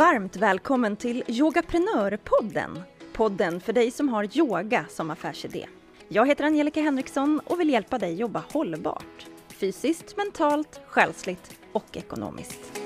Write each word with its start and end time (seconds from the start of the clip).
Varmt 0.00 0.36
välkommen 0.36 0.96
till 0.96 1.24
Yogaprenörpodden. 1.26 2.82
Podden 3.12 3.60
för 3.60 3.72
dig 3.72 3.90
som 3.90 4.08
har 4.08 4.38
yoga 4.38 4.84
som 4.88 5.10
affärsidé. 5.10 5.66
Jag 6.08 6.26
heter 6.28 6.44
Angelica 6.44 6.80
Henriksson 6.80 7.40
och 7.44 7.60
vill 7.60 7.70
hjälpa 7.70 7.98
dig 7.98 8.14
jobba 8.14 8.42
hållbart. 8.52 9.26
Fysiskt, 9.48 10.16
mentalt, 10.16 10.80
själsligt 10.86 11.60
och 11.72 11.96
ekonomiskt. 11.96 12.80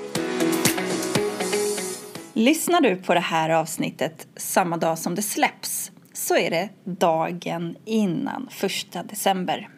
Lyssnar 2.33 2.81
du 2.81 2.95
på 2.95 3.13
det 3.13 3.19
här 3.19 3.49
avsnittet 3.49 4.27
samma 4.35 4.77
dag 4.77 4.99
som 4.99 5.15
det 5.15 5.21
släpps 5.21 5.91
så 6.13 6.37
är 6.37 6.49
det 6.49 6.69
dagen 6.83 7.77
innan 7.85 8.47
första 8.51 9.03
december. 9.03 9.69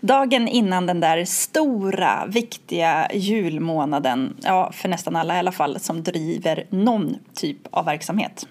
Dagen 0.00 0.48
innan 0.48 0.86
den 0.86 1.00
där 1.00 1.24
stora, 1.24 2.26
viktiga 2.26 3.08
julmånaden, 3.14 4.36
ja, 4.42 4.72
för 4.72 4.88
nästan 4.88 5.16
alla 5.16 5.36
i 5.36 5.38
alla 5.38 5.52
fall, 5.52 5.80
som 5.80 6.02
driver 6.02 6.66
någon 6.70 7.16
typ 7.34 7.58
av 7.70 7.84
verksamhet. 7.84 8.46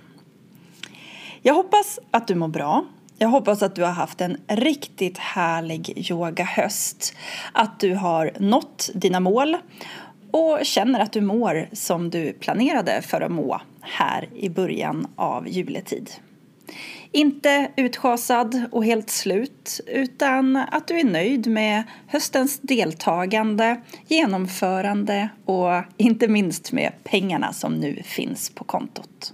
Jag 1.41 1.53
hoppas 1.53 1.99
att 2.11 2.27
du 2.27 2.35
mår 2.35 2.47
bra. 2.47 2.85
Jag 3.17 3.27
hoppas 3.27 3.61
att 3.61 3.75
du 3.75 3.83
har 3.83 3.91
haft 3.91 4.21
en 4.21 4.37
riktigt 4.47 5.17
härlig 5.17 6.09
yogahöst. 6.11 7.13
Att 7.53 7.79
du 7.79 7.95
har 7.95 8.31
nått 8.39 8.89
dina 8.93 9.19
mål 9.19 9.57
och 10.31 10.59
känner 10.63 10.99
att 10.99 11.11
du 11.11 11.21
mår 11.21 11.69
som 11.73 12.09
du 12.09 12.33
planerade 12.33 13.01
för 13.01 13.21
att 13.21 13.31
må 13.31 13.61
här 13.81 14.29
i 14.35 14.49
början 14.49 15.07
av 15.15 15.47
juletid. 15.47 16.09
Inte 17.17 17.71
utschasad 17.75 18.63
och 18.71 18.85
helt 18.85 19.09
slut 19.09 19.79
utan 19.87 20.55
att 20.55 20.87
du 20.87 20.99
är 20.99 21.03
nöjd 21.03 21.47
med 21.47 21.83
höstens 22.07 22.59
deltagande, 22.59 23.81
genomförande 24.07 25.29
och 25.45 25.83
inte 25.97 26.27
minst 26.27 26.71
med 26.71 26.91
pengarna 27.03 27.53
som 27.53 27.73
nu 27.73 28.03
finns 28.03 28.49
på 28.49 28.63
kontot. 28.63 29.33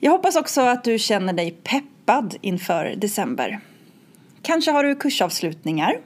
Jag 0.00 0.12
hoppas 0.12 0.36
också 0.36 0.60
att 0.60 0.84
du 0.84 0.98
känner 0.98 1.32
dig 1.32 1.50
peppad 1.50 2.36
inför 2.40 2.94
december. 2.96 3.60
Kanske 4.42 4.70
har 4.70 4.84
du 4.84 4.94
kursavslutningar. 4.94 5.98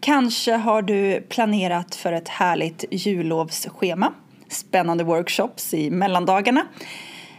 Kanske 0.00 0.52
har 0.52 0.82
du 0.82 1.20
planerat 1.20 1.94
för 1.94 2.12
ett 2.12 2.28
härligt 2.28 2.84
jullovsschema. 2.90 4.12
Spännande 4.48 5.04
workshops 5.04 5.74
i 5.74 5.90
mellandagarna 5.90 6.66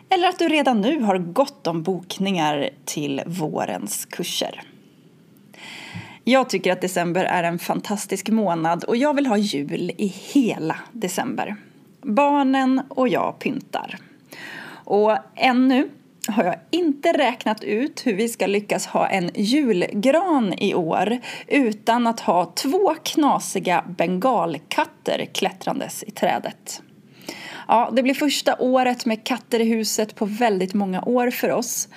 eller 0.09 0.27
att 0.27 0.39
du 0.39 0.49
redan 0.49 0.81
nu 0.81 1.01
har 1.01 1.17
gott 1.17 1.67
om 1.67 1.83
bokningar 1.83 2.69
till 2.85 3.21
vårens 3.25 4.05
kurser. 4.05 4.61
Jag 6.23 6.49
tycker 6.49 6.71
att 6.71 6.81
december 6.81 7.23
är 7.23 7.43
en 7.43 7.59
fantastisk 7.59 8.29
månad 8.29 8.83
och 8.83 8.97
jag 8.97 9.13
vill 9.13 9.25
ha 9.25 9.37
jul 9.37 9.91
i 9.97 10.07
hela 10.07 10.75
december. 10.91 11.55
Barnen 12.01 12.81
och 12.89 13.07
jag 13.07 13.39
pyntar. 13.39 13.97
Och 14.83 15.17
ännu 15.35 15.89
har 16.27 16.43
jag 16.43 16.55
inte 16.71 17.13
räknat 17.13 17.63
ut 17.63 18.05
hur 18.05 18.13
vi 18.13 18.29
ska 18.29 18.47
lyckas 18.47 18.87
ha 18.87 19.07
en 19.07 19.31
julgran 19.35 20.53
i 20.53 20.73
år 20.75 21.17
utan 21.47 22.07
att 22.07 22.19
ha 22.19 22.45
två 22.45 22.95
knasiga 23.03 23.85
bengalkatter 23.97 25.25
klättrandes 25.33 26.03
i 26.03 26.11
trädet. 26.11 26.81
Ja, 27.71 27.89
det 27.93 28.03
blir 28.03 28.13
första 28.13 28.55
året 28.59 29.05
med 29.05 29.23
katter 29.23 29.59
i 29.59 29.63
huset 29.63 30.15
på 30.15 30.25
väldigt 30.25 30.73
många 30.73 31.01
år 31.01 31.29
för 31.29 31.51
oss. 31.51 31.87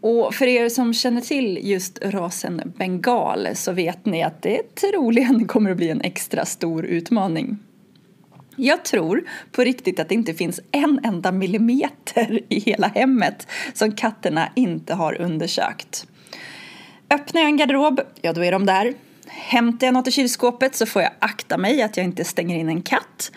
Och 0.00 0.34
för 0.34 0.46
er 0.46 0.68
som 0.68 0.94
känner 0.94 1.20
till 1.20 1.58
just 1.62 1.98
rasen 2.02 2.72
bengal 2.76 3.48
så 3.54 3.72
vet 3.72 4.06
ni 4.06 4.22
att 4.22 4.42
det 4.42 4.74
troligen 4.74 5.46
kommer 5.48 5.70
att 5.70 5.76
bli 5.76 5.90
en 5.90 6.00
extra 6.00 6.44
stor 6.44 6.84
utmaning. 6.84 7.58
Jag 8.56 8.84
tror 8.84 9.24
på 9.52 9.62
riktigt 9.62 10.00
att 10.00 10.08
det 10.08 10.14
inte 10.14 10.34
finns 10.34 10.60
en 10.72 11.00
enda 11.04 11.32
millimeter 11.32 12.40
i 12.48 12.60
hela 12.60 12.86
hemmet 12.86 13.46
som 13.74 13.92
katterna 13.92 14.48
inte 14.54 14.94
har 14.94 15.20
undersökt. 15.20 16.06
Öppnar 17.10 17.40
jag 17.40 17.48
en 17.48 17.56
garderob, 17.56 18.00
ja 18.20 18.32
då 18.32 18.44
är 18.44 18.52
de 18.52 18.66
där. 18.66 18.94
Hämtar 19.26 19.86
jag 19.86 19.94
något 19.94 20.08
i 20.08 20.10
kylskåpet 20.10 20.74
så 20.74 20.86
får 20.86 21.02
jag 21.02 21.12
akta 21.18 21.58
mig 21.58 21.82
att 21.82 21.96
jag 21.96 22.04
inte 22.04 22.24
stänger 22.24 22.58
in 22.58 22.68
en 22.68 22.82
katt 22.82 23.30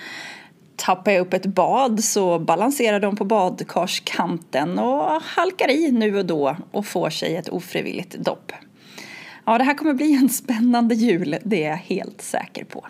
tappar 0.77 1.11
jag 1.11 1.21
upp 1.21 1.33
ett 1.33 1.45
bad 1.45 2.03
så 2.03 2.39
balanserar 2.39 2.99
de 2.99 3.15
på 3.15 3.25
badkarskanten 3.25 4.79
och 4.79 5.21
halkar 5.21 5.71
i 5.71 5.91
nu 5.91 6.17
och 6.17 6.25
då 6.25 6.57
och 6.71 6.85
får 6.85 7.09
sig 7.09 7.35
ett 7.35 7.49
ofrivilligt 7.49 8.15
dopp. 8.17 8.51
Ja, 9.45 9.57
det 9.57 9.63
här 9.63 9.73
kommer 9.73 9.93
bli 9.93 10.15
en 10.15 10.29
spännande 10.29 10.95
jul, 10.95 11.37
det 11.43 11.63
är 11.63 11.69
jag 11.69 11.77
helt 11.77 12.21
säker 12.21 12.65
på. 12.65 12.85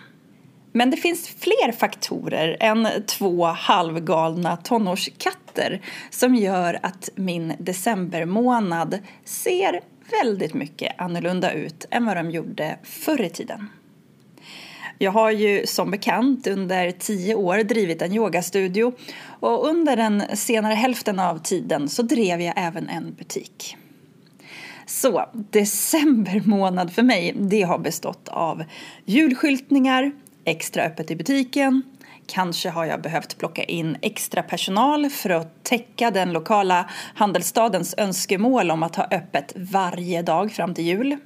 Men 0.72 0.92
det 0.92 0.98
finns 0.98 1.28
fler 1.28 1.72
faktorer 1.72 2.58
än 2.59 2.88
två 3.06 3.46
halvgalna 3.46 4.58
tonårskatter 4.58 5.81
som 6.09 6.36
gör 6.36 6.80
att 6.84 7.09
min 7.16 7.54
decembermånad 7.59 9.00
ser 9.25 9.81
väldigt 10.24 10.54
mycket 10.54 11.02
annorlunda 11.02 11.52
ut 11.52 11.86
än 11.92 12.06
vad 12.06 12.18
de 12.18 12.31
gjorde 12.31 12.78
förr 12.84 13.22
i 13.22 13.30
tiden. 13.30 13.69
Jag 14.97 15.12
har 15.12 15.31
ju 15.31 15.66
som 15.66 15.91
bekant 15.91 16.47
under 16.47 16.91
tio 16.91 17.35
år 17.35 17.58
drivit 17.58 18.02
en 18.02 18.13
yogastudio 18.13 18.94
och 19.40 19.68
under 19.68 19.96
den 19.96 20.24
senare 20.34 20.74
hälften 20.74 21.19
av 21.19 21.38
tiden 21.38 21.90
så 21.90 22.02
drev 22.02 22.41
jag 22.41 22.53
även 22.58 22.90
en 22.90 23.13
butik. 23.13 23.78
Så 24.86 25.25
december 25.34 26.41
månad 26.46 26.94
för 26.94 27.03
mig, 27.03 27.34
det 27.38 27.62
har 27.62 27.78
bestått 27.78 28.28
av 28.28 28.63
julskyltningar, 29.06 30.12
extra 30.46 30.84
öppet 30.84 31.12
i 31.12 31.16
butiken, 31.16 31.84
Kanske 32.28 32.69
har 32.69 32.86
jag 32.86 33.02
behövt 33.02 33.38
plocka 33.38 33.63
in 33.63 33.97
extra 34.02 34.44
personal 34.44 35.09
för 35.09 35.30
att 35.30 35.63
täcka 35.63 36.12
den 36.12 36.34
lokala 36.34 36.90
handelsstadens 37.16 37.96
önskemål 37.97 38.72
om 38.72 38.84
att 38.84 38.96
ha 38.96 39.07
öppet 39.12 39.53
varje 39.56 40.22
dag 40.22 40.52
fram 40.52 40.74
till 40.74 40.86
jul. 40.86 41.18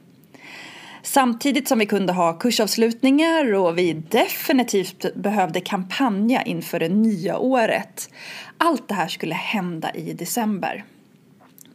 Samtidigt 1.04 1.68
som 1.68 1.80
vi 1.80 1.86
kunde 1.86 2.14
ha 2.14 2.34
kursavslutningar 2.34 3.54
och 3.54 3.78
vi 3.78 3.94
definitivt 3.94 5.16
behövde 5.16 5.62
kampanja 5.62 6.42
inför 6.44 6.80
det 6.80 6.90
nya 6.90 7.38
året. 7.38 8.10
Allt 8.58 8.88
det 8.88 8.94
här 8.94 9.08
skulle 9.08 9.36
hända 9.36 9.92
i 9.94 10.14
december. 10.14 10.84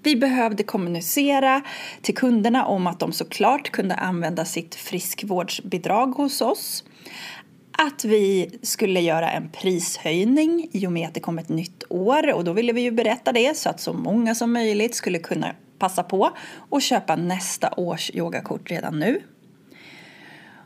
Vi 0.03 0.17
behövde 0.17 0.63
kommunicera 0.63 1.63
till 2.03 2.15
kunderna 2.15 2.67
om 2.67 2.87
att 2.87 3.01
de 3.01 3.13
såklart 3.13 3.71
kunde 3.71 3.95
använda 3.95 4.45
sitt 4.45 4.75
friskvårdsbidrag 4.75 6.07
hos 6.07 6.41
oss. 6.41 6.85
Att 7.79 8.05
vi 8.05 8.51
skulle 8.63 9.01
göra 9.01 9.31
en 9.31 9.49
prishöjning 9.49 10.69
i 10.73 10.87
och 10.87 10.93
med 10.93 11.09
att 11.09 11.15
det 11.15 11.21
kom 11.21 11.39
ett 11.39 11.49
nytt 11.49 11.85
år 11.89 12.33
och 12.33 12.45
då 12.45 12.53
ville 12.53 12.73
vi 12.73 12.81
ju 12.81 12.91
berätta 12.91 13.33
det 13.33 13.57
så 13.57 13.69
att 13.69 13.81
så 13.81 13.93
många 13.93 14.35
som 14.35 14.53
möjligt 14.53 14.95
skulle 14.95 15.19
kunna 15.19 15.55
passa 15.79 16.03
på 16.03 16.31
och 16.71 16.83
köpa 16.83 17.17
nästa 17.17 17.71
års 17.77 18.11
yogakort 18.15 18.71
redan 18.71 18.99
nu. 18.99 19.23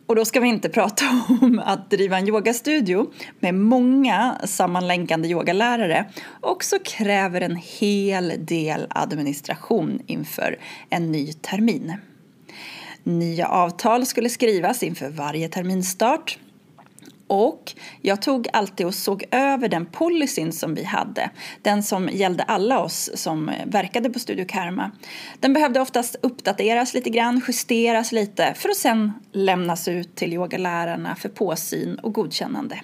Och 0.07 0.17
då 0.17 0.25
ska 0.25 0.41
vi 0.41 0.49
inte 0.49 0.69
prata 0.79 1.05
om 1.29 1.63
att 1.65 1.91
driva 1.91 2.19
en 2.19 2.29
yogastudio 2.29 3.13
med 3.41 3.55
många 3.55 4.39
sammanlänkande 4.45 5.29
yogalärare 5.29 6.11
också 6.41 6.77
kräver 6.85 7.41
en 7.41 7.57
hel 7.57 8.33
del 8.39 8.87
administration 8.91 10.03
inför 10.07 10.59
en 10.89 11.13
ny 11.13 11.33
termin. 11.33 11.95
Nya 13.03 13.49
avtal 13.49 14.07
skulle 14.07 14.29
skrivas 14.29 14.83
inför 14.83 15.09
varje 15.09 15.49
terminstart 15.49 16.39
och 17.31 17.73
jag 18.01 18.23
tog 18.23 18.49
alltid 18.53 18.87
och 18.87 18.95
såg 18.95 19.25
över 19.31 19.69
den 19.69 19.87
policyn 19.87 20.53
som 20.53 20.75
vi 20.75 20.85
hade. 20.85 21.31
Den 21.63 21.83
som 21.83 22.09
gällde 22.09 22.43
alla 22.43 22.81
oss 22.81 23.11
som 23.15 23.51
verkade 23.67 24.11
på 24.11 24.19
Studio 24.19 24.45
Karma. 24.49 24.91
Den 25.41 25.53
behövde 25.53 25.81
oftast 25.81 26.17
uppdateras 26.23 26.95
lite 26.95 27.11
grann, 27.11 27.43
justeras 27.49 28.13
lite 28.13 28.55
för 28.55 28.69
att 28.69 28.77
sen 28.77 29.13
lämnas 29.33 29.89
ut 29.89 30.17
till 30.17 30.33
yogalärarna 30.33 31.17
för 31.17 31.29
påsyn 31.29 31.95
och 31.95 32.13
godkännande. 32.13 32.81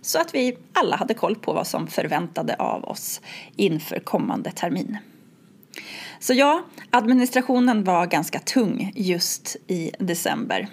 Så 0.00 0.20
att 0.20 0.34
vi 0.34 0.56
alla 0.72 0.96
hade 0.96 1.14
koll 1.14 1.36
på 1.36 1.52
vad 1.52 1.66
som 1.66 1.86
förväntade 1.86 2.54
av 2.54 2.84
oss 2.84 3.20
inför 3.56 3.98
kommande 3.98 4.50
termin. 4.50 4.98
Så 6.20 6.34
ja, 6.34 6.64
administrationen 6.90 7.84
var 7.84 8.06
ganska 8.06 8.38
tung 8.38 8.92
just 8.94 9.56
i 9.66 9.90
december. 9.98 10.68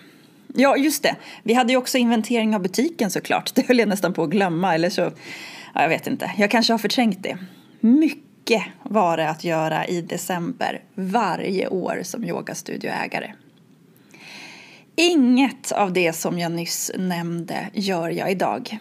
Ja, 0.60 0.78
just 0.78 1.04
det. 1.04 1.16
Vi 1.44 1.54
hade 1.54 1.74
ju 1.74 1.78
också 1.78 1.98
inventering 1.98 2.56
av 2.56 2.62
butiken 2.62 3.12
såklart. 3.12 3.52
Det 3.56 3.68
höll 3.68 3.80
jag 3.80 3.90
nästan 3.90 4.14
på 4.14 4.24
att 4.24 4.30
glömma. 4.30 4.76
Eller 4.76 4.90
så, 4.90 5.02
ja, 5.74 5.82
jag 5.82 5.90
vet 5.90 6.08
inte. 6.08 6.32
Jag 6.38 6.52
kanske 6.52 6.74
har 6.74 6.78
förträngt 6.78 7.24
det. 7.24 7.38
Mycket 7.80 8.64
var 8.84 9.18
det 9.18 9.30
att 9.30 9.44
göra 9.44 9.88
i 9.88 10.02
december 10.02 10.82
varje 10.96 11.68
år 11.68 12.00
som 12.04 12.24
yogastudioägare. 12.24 13.34
Inget 14.96 15.72
av 15.72 15.94
det 15.94 16.14
som 16.14 16.40
jag 16.40 16.52
nyss 16.52 16.92
nämnde 16.98 17.70
gör 17.74 18.10
jag 18.10 18.32
idag. 18.32 18.78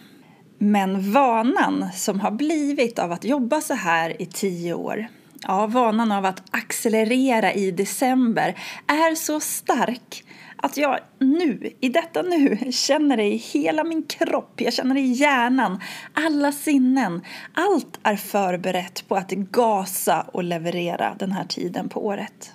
Men 0.57 1.11
vanan 1.11 1.89
som 1.95 2.19
har 2.19 2.31
blivit 2.31 2.99
av 2.99 3.11
att 3.11 3.23
jobba 3.23 3.61
så 3.61 3.73
här 3.73 4.21
i 4.21 4.25
tio 4.25 4.73
år 4.73 5.07
Ja, 5.41 5.67
vanan 5.67 6.11
av 6.11 6.25
att 6.25 6.43
accelerera 6.51 7.53
i 7.53 7.71
december 7.71 8.55
är 8.87 9.15
så 9.15 9.39
stark 9.39 10.23
att 10.57 10.77
jag 10.77 10.99
nu, 11.19 11.71
i 11.79 11.89
detta 11.89 12.21
nu, 12.21 12.71
känner 12.71 13.17
det 13.17 13.23
i 13.23 13.35
hela 13.35 13.83
min 13.83 14.03
kropp, 14.03 14.61
jag 14.61 14.73
känner 14.73 14.95
det 14.95 15.01
i 15.01 15.11
hjärnan, 15.11 15.79
alla 16.13 16.51
sinnen. 16.51 17.21
Allt 17.53 17.99
är 18.03 18.15
förberett 18.15 19.07
på 19.07 19.15
att 19.15 19.31
gasa 19.31 20.21
och 20.21 20.43
leverera 20.43 21.15
den 21.19 21.31
här 21.31 21.45
tiden 21.45 21.89
på 21.89 22.05
året. 22.05 22.53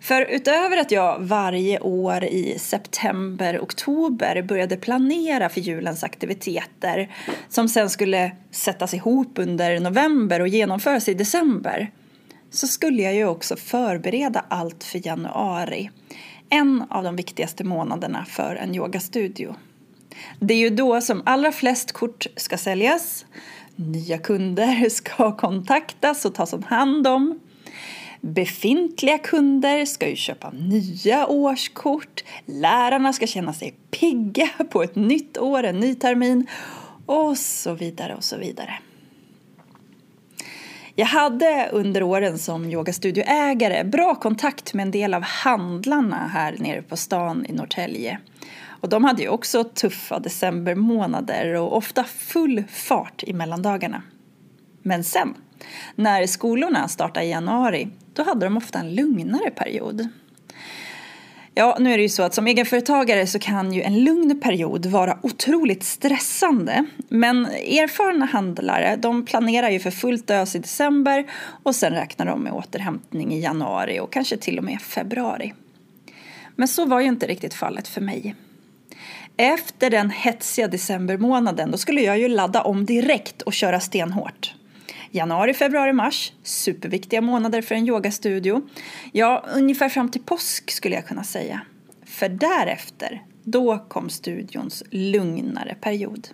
För 0.00 0.22
utöver 0.22 0.76
att 0.76 0.90
jag 0.90 1.18
varje 1.20 1.80
år 1.80 2.24
i 2.24 2.58
september, 2.58 3.58
oktober 3.58 4.42
började 4.42 4.76
planera 4.76 5.48
för 5.48 5.60
julens 5.60 6.04
aktiviteter 6.04 7.14
som 7.48 7.68
sen 7.68 7.90
skulle 7.90 8.32
sättas 8.50 8.94
ihop 8.94 9.38
under 9.38 9.80
november 9.80 10.40
och 10.40 10.48
genomföras 10.48 11.08
i 11.08 11.14
december 11.14 11.90
så 12.50 12.66
skulle 12.66 13.02
jag 13.02 13.14
ju 13.14 13.26
också 13.26 13.56
förbereda 13.56 14.44
allt 14.48 14.84
för 14.84 15.06
januari. 15.06 15.90
En 16.54 16.84
av 16.90 17.04
de 17.04 17.16
viktigaste 17.16 17.64
månaderna 17.64 18.24
för 18.24 18.56
en 18.56 18.74
yogastudio. 18.74 19.54
Det 20.40 20.54
är 20.54 20.58
ju 20.58 20.70
då 20.70 21.00
som 21.00 21.22
allra 21.26 21.52
flest 21.52 21.92
kort 21.92 22.26
ska 22.36 22.58
säljas, 22.58 23.26
nya 23.76 24.18
kunder 24.18 24.88
ska 24.90 25.36
kontaktas 25.36 26.24
och 26.24 26.34
tas 26.34 26.52
om 26.52 26.62
hand 26.62 27.06
om. 27.06 27.40
Befintliga 28.20 29.18
kunder 29.18 29.84
ska 29.84 30.08
ju 30.08 30.16
köpa 30.16 30.50
nya 30.50 31.26
årskort, 31.26 32.24
lärarna 32.46 33.12
ska 33.12 33.26
känna 33.26 33.52
sig 33.52 33.74
pigga 33.90 34.48
på 34.70 34.82
ett 34.82 34.96
nytt 34.96 35.38
år, 35.38 35.62
en 35.62 35.80
ny 35.80 35.94
termin 35.94 36.46
och 37.06 37.38
så 37.38 37.74
vidare 37.74 38.14
och 38.14 38.24
så 38.24 38.36
vidare. 38.36 38.78
Jag 40.94 41.06
hade 41.06 41.68
under 41.72 42.02
åren 42.02 42.38
som 42.38 42.70
yogastudioägare 42.70 43.84
bra 43.84 44.14
kontakt 44.14 44.74
med 44.74 44.82
en 44.82 44.90
del 44.90 45.14
av 45.14 45.22
handlarna 45.22 46.28
här 46.28 46.56
nere 46.58 46.82
på 46.82 46.96
stan 46.96 47.46
i 47.48 47.52
Norrtälje. 47.52 48.18
Och 48.66 48.88
de 48.88 49.04
hade 49.04 49.22
ju 49.22 49.28
också 49.28 49.64
tuffa 49.64 50.18
decembermånader 50.18 51.54
och 51.54 51.76
ofta 51.76 52.04
full 52.04 52.64
fart 52.68 53.22
i 53.22 53.32
mellandagarna. 53.32 54.02
Men 54.82 55.04
sen, 55.04 55.34
när 55.94 56.26
skolorna 56.26 56.88
startade 56.88 57.26
i 57.26 57.30
januari, 57.30 57.88
då 58.14 58.22
hade 58.22 58.46
de 58.46 58.56
ofta 58.56 58.78
en 58.78 58.94
lugnare 58.94 59.50
period. 59.50 60.08
Ja, 61.54 61.76
nu 61.80 61.92
är 61.92 61.96
det 61.96 62.02
ju 62.02 62.08
så 62.08 62.22
att 62.22 62.34
som 62.34 62.46
egenföretagare 62.46 63.26
så 63.26 63.38
kan 63.38 63.72
ju 63.72 63.82
en 63.82 64.04
lugn 64.04 64.40
period 64.40 64.86
vara 64.86 65.18
otroligt 65.22 65.82
stressande. 65.82 66.84
Men 67.08 67.46
erfarna 67.46 68.24
handlare, 68.24 68.96
de 68.96 69.24
planerar 69.24 69.70
ju 69.70 69.80
för 69.80 69.90
fullt 69.90 70.30
ös 70.30 70.54
i 70.54 70.58
december 70.58 71.26
och 71.62 71.74
sen 71.74 71.92
räknar 71.92 72.26
de 72.26 72.40
med 72.40 72.52
återhämtning 72.52 73.32
i 73.34 73.40
januari 73.40 74.00
och 74.00 74.12
kanske 74.12 74.36
till 74.36 74.58
och 74.58 74.64
med 74.64 74.80
februari. 74.80 75.54
Men 76.56 76.68
så 76.68 76.84
var 76.84 77.00
ju 77.00 77.06
inte 77.06 77.26
riktigt 77.26 77.54
fallet 77.54 77.88
för 77.88 78.00
mig. 78.00 78.34
Efter 79.36 79.90
den 79.90 80.10
hetsiga 80.10 80.68
decembermånaden 80.68 81.70
då 81.70 81.78
skulle 81.78 82.00
jag 82.00 82.18
ju 82.18 82.28
ladda 82.28 82.62
om 82.62 82.86
direkt 82.86 83.42
och 83.42 83.52
köra 83.52 83.80
stenhårt. 83.80 84.54
Januari, 85.14 85.54
februari, 85.54 85.92
mars, 85.92 86.32
superviktiga 86.42 87.20
månader 87.20 87.62
för 87.62 87.74
en 87.74 87.88
yogastudio. 87.88 88.62
Ja, 89.12 89.44
ungefär 89.54 89.88
fram 89.88 90.10
till 90.10 90.22
påsk 90.22 90.70
skulle 90.70 90.94
jag 90.94 91.06
kunna 91.06 91.24
säga. 91.24 91.60
För 92.06 92.28
därefter, 92.28 93.22
då 93.44 93.78
kom 93.78 94.10
studions 94.10 94.82
lugnare 94.90 95.74
period. 95.80 96.28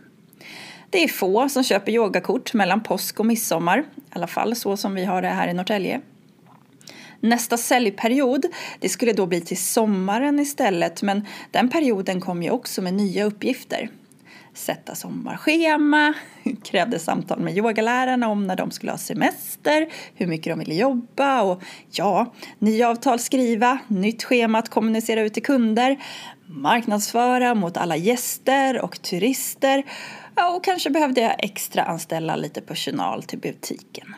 Det 0.90 1.04
är 1.04 1.08
få 1.08 1.48
som 1.48 1.64
köper 1.64 1.92
yogakort 1.92 2.54
mellan 2.54 2.82
påsk 2.82 3.20
och 3.20 3.26
midsommar, 3.26 3.78
i 3.78 4.00
alla 4.10 4.26
fall 4.26 4.56
så 4.56 4.76
som 4.76 4.94
vi 4.94 5.04
har 5.04 5.22
det 5.22 5.28
här 5.28 5.48
i 5.48 5.54
Norrtälje. 5.54 6.00
Nästa 7.20 7.56
säljperiod 7.56 8.46
det 8.80 8.88
skulle 8.88 9.12
då 9.12 9.26
bli 9.26 9.40
till 9.40 9.62
sommaren 9.62 10.40
istället 10.40 11.02
men 11.02 11.26
den 11.50 11.68
perioden 11.68 12.20
kom 12.20 12.42
ju 12.42 12.50
också 12.50 12.82
med 12.82 12.94
nya 12.94 13.24
uppgifter 13.24 13.90
sätta 14.58 14.94
sommarschema, 14.94 16.14
krävde 16.64 16.98
samtal 16.98 17.40
med 17.40 17.56
yogalärarna 17.56 18.28
om 18.28 18.46
när 18.46 18.56
de 18.56 18.70
skulle 18.70 18.92
ha 18.92 18.98
semester, 18.98 19.88
hur 20.14 20.26
mycket 20.26 20.52
de 20.52 20.58
ville 20.58 20.74
jobba 20.74 21.42
och 21.42 21.62
ja, 21.90 22.34
nya 22.58 22.88
avtal 22.88 23.18
skriva, 23.18 23.78
nytt 23.88 24.24
schema 24.24 24.58
att 24.58 24.68
kommunicera 24.68 25.20
ut 25.20 25.34
till 25.34 25.42
kunder, 25.42 25.96
marknadsföra 26.46 27.54
mot 27.54 27.76
alla 27.76 27.96
gäster 27.96 28.80
och 28.80 29.02
turister 29.02 29.84
ja, 30.34 30.56
och 30.56 30.64
kanske 30.64 30.90
behövde 30.90 31.20
jag 31.20 31.34
extra 31.38 31.82
anställa 31.82 32.36
lite 32.36 32.60
personal 32.60 33.22
till 33.22 33.38
butiken. 33.38 34.14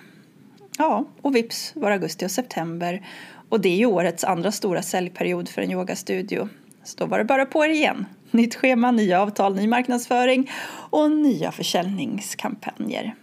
Ja, 0.79 1.05
och 1.23 1.37
vips 1.37 1.73
var 1.75 1.91
augusti 1.91 2.27
och 2.27 2.31
september 2.31 3.07
och 3.49 3.61
det 3.61 3.69
är 3.69 3.77
ju 3.77 3.87
årets 3.87 4.25
andra 4.25 4.53
stora 4.53 4.83
säljperiod 4.83 5.49
för 5.49 5.63
en 5.63 5.71
yogastudio. 5.71 6.49
Så 6.85 6.97
då 6.99 7.07
var 7.07 7.19
det 7.19 7.25
bara 7.25 7.47
på 7.47 7.65
er 7.65 7.69
igen. 7.69 8.07
Nytt 8.31 8.55
schema, 8.55 8.91
nya 8.91 9.23
avtal, 9.23 9.55
ny 9.55 9.69
marknadsföring 9.69 10.51
och 10.91 11.11
nya 11.11 11.53
försäljningskampanjer. 11.53 13.15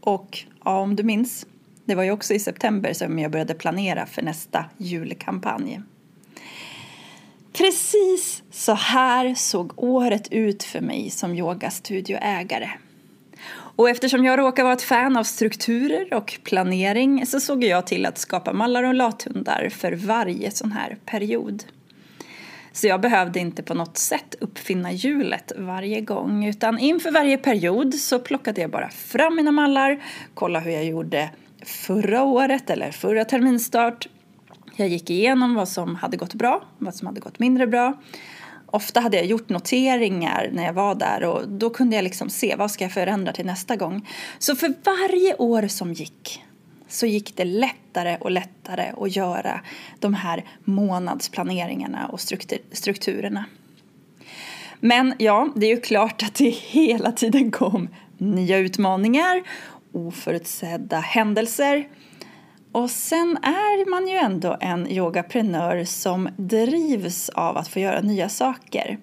Och 0.00 0.38
ja, 0.64 0.80
om 0.80 0.96
du 0.96 1.02
minns, 1.02 1.46
det 1.84 1.94
var 1.94 2.02
ju 2.02 2.10
också 2.10 2.34
i 2.34 2.38
september 2.38 2.92
som 2.92 3.18
jag 3.18 3.30
började 3.30 3.54
planera 3.54 4.06
för 4.06 4.22
nästa 4.22 4.64
julkampanj. 4.78 5.80
Precis 7.52 8.42
så 8.50 8.72
här 8.72 9.34
såg 9.34 9.72
året 9.76 10.28
ut 10.32 10.62
för 10.62 10.80
mig 10.80 11.10
som 11.10 11.34
yogastudioägare. 11.34 12.70
Och 13.76 13.90
eftersom 13.90 14.24
jag 14.24 14.38
råkar 14.38 14.62
vara 14.62 14.72
ett 14.72 14.82
fan 14.82 15.16
av 15.16 15.24
strukturer 15.24 16.14
och 16.14 16.38
planering 16.44 17.26
så 17.26 17.40
såg 17.40 17.64
jag 17.64 17.86
till 17.86 18.06
att 18.06 18.18
skapa 18.18 18.52
mallar 18.52 18.82
och 18.82 18.94
lathundar 18.94 19.68
för 19.68 19.92
varje 19.92 20.50
sån 20.50 20.72
här 20.72 20.96
period. 21.04 21.64
Så 22.74 22.86
jag 22.86 23.00
behövde 23.00 23.40
inte 23.40 23.62
på 23.62 23.74
något 23.74 23.96
sätt 23.96 24.34
uppfinna 24.40 24.92
hjulet 24.92 25.52
varje 25.56 26.00
gång 26.00 26.46
utan 26.46 26.78
inför 26.78 27.10
varje 27.10 27.38
period 27.38 27.94
så 27.94 28.18
plockade 28.18 28.60
jag 28.60 28.70
bara 28.70 28.90
fram 28.90 29.36
mina 29.36 29.52
mallar, 29.52 30.02
kolla 30.34 30.60
hur 30.60 30.70
jag 30.70 30.84
gjorde 30.84 31.30
förra 31.62 32.22
året 32.22 32.70
eller 32.70 32.90
förra 32.90 33.24
terminstart. 33.24 34.08
Jag 34.76 34.88
gick 34.88 35.10
igenom 35.10 35.54
vad 35.54 35.68
som 35.68 35.96
hade 35.96 36.16
gått 36.16 36.34
bra, 36.34 36.64
vad 36.78 36.94
som 36.94 37.06
hade 37.06 37.20
gått 37.20 37.38
mindre 37.38 37.66
bra. 37.66 38.02
Ofta 38.66 39.00
hade 39.00 39.16
jag 39.16 39.26
gjort 39.26 39.48
noteringar 39.48 40.50
när 40.52 40.64
jag 40.64 40.72
var 40.72 40.94
där 40.94 41.24
och 41.24 41.48
då 41.48 41.70
kunde 41.70 41.96
jag 41.96 42.02
liksom 42.02 42.30
se 42.30 42.56
vad 42.58 42.70
ska 42.70 42.84
jag 42.84 42.92
förändra 42.92 43.32
till 43.32 43.46
nästa 43.46 43.76
gång. 43.76 44.08
Så 44.38 44.56
för 44.56 44.74
varje 44.84 45.34
år 45.34 45.68
som 45.68 45.92
gick 45.92 46.44
så 46.88 47.06
gick 47.06 47.36
det 47.36 47.44
lättare 47.44 48.16
och 48.20 48.30
lättare 48.30 48.92
att 49.00 49.16
göra 49.16 49.60
de 50.00 50.14
här 50.14 50.44
månadsplaneringarna 50.64 52.06
och 52.06 52.20
strukturerna. 52.72 53.44
Men 54.80 55.14
ja, 55.18 55.48
det 55.56 55.66
är 55.66 55.74
ju 55.74 55.80
klart 55.80 56.22
att 56.22 56.34
det 56.34 56.50
hela 56.50 57.12
tiden 57.12 57.50
kom 57.50 57.88
nya 58.18 58.58
utmaningar, 58.58 59.42
oförutsedda 59.92 61.00
händelser. 61.00 61.88
Och 62.72 62.90
sen 62.90 63.36
är 63.42 63.90
man 63.90 64.08
ju 64.08 64.16
ändå 64.16 64.56
en 64.60 64.90
yogaprenör 64.90 65.84
som 65.84 66.28
drivs 66.36 67.28
av 67.28 67.56
att 67.56 67.68
få 67.68 67.80
göra 67.80 68.00
nya 68.00 68.28
saker. 68.28 68.98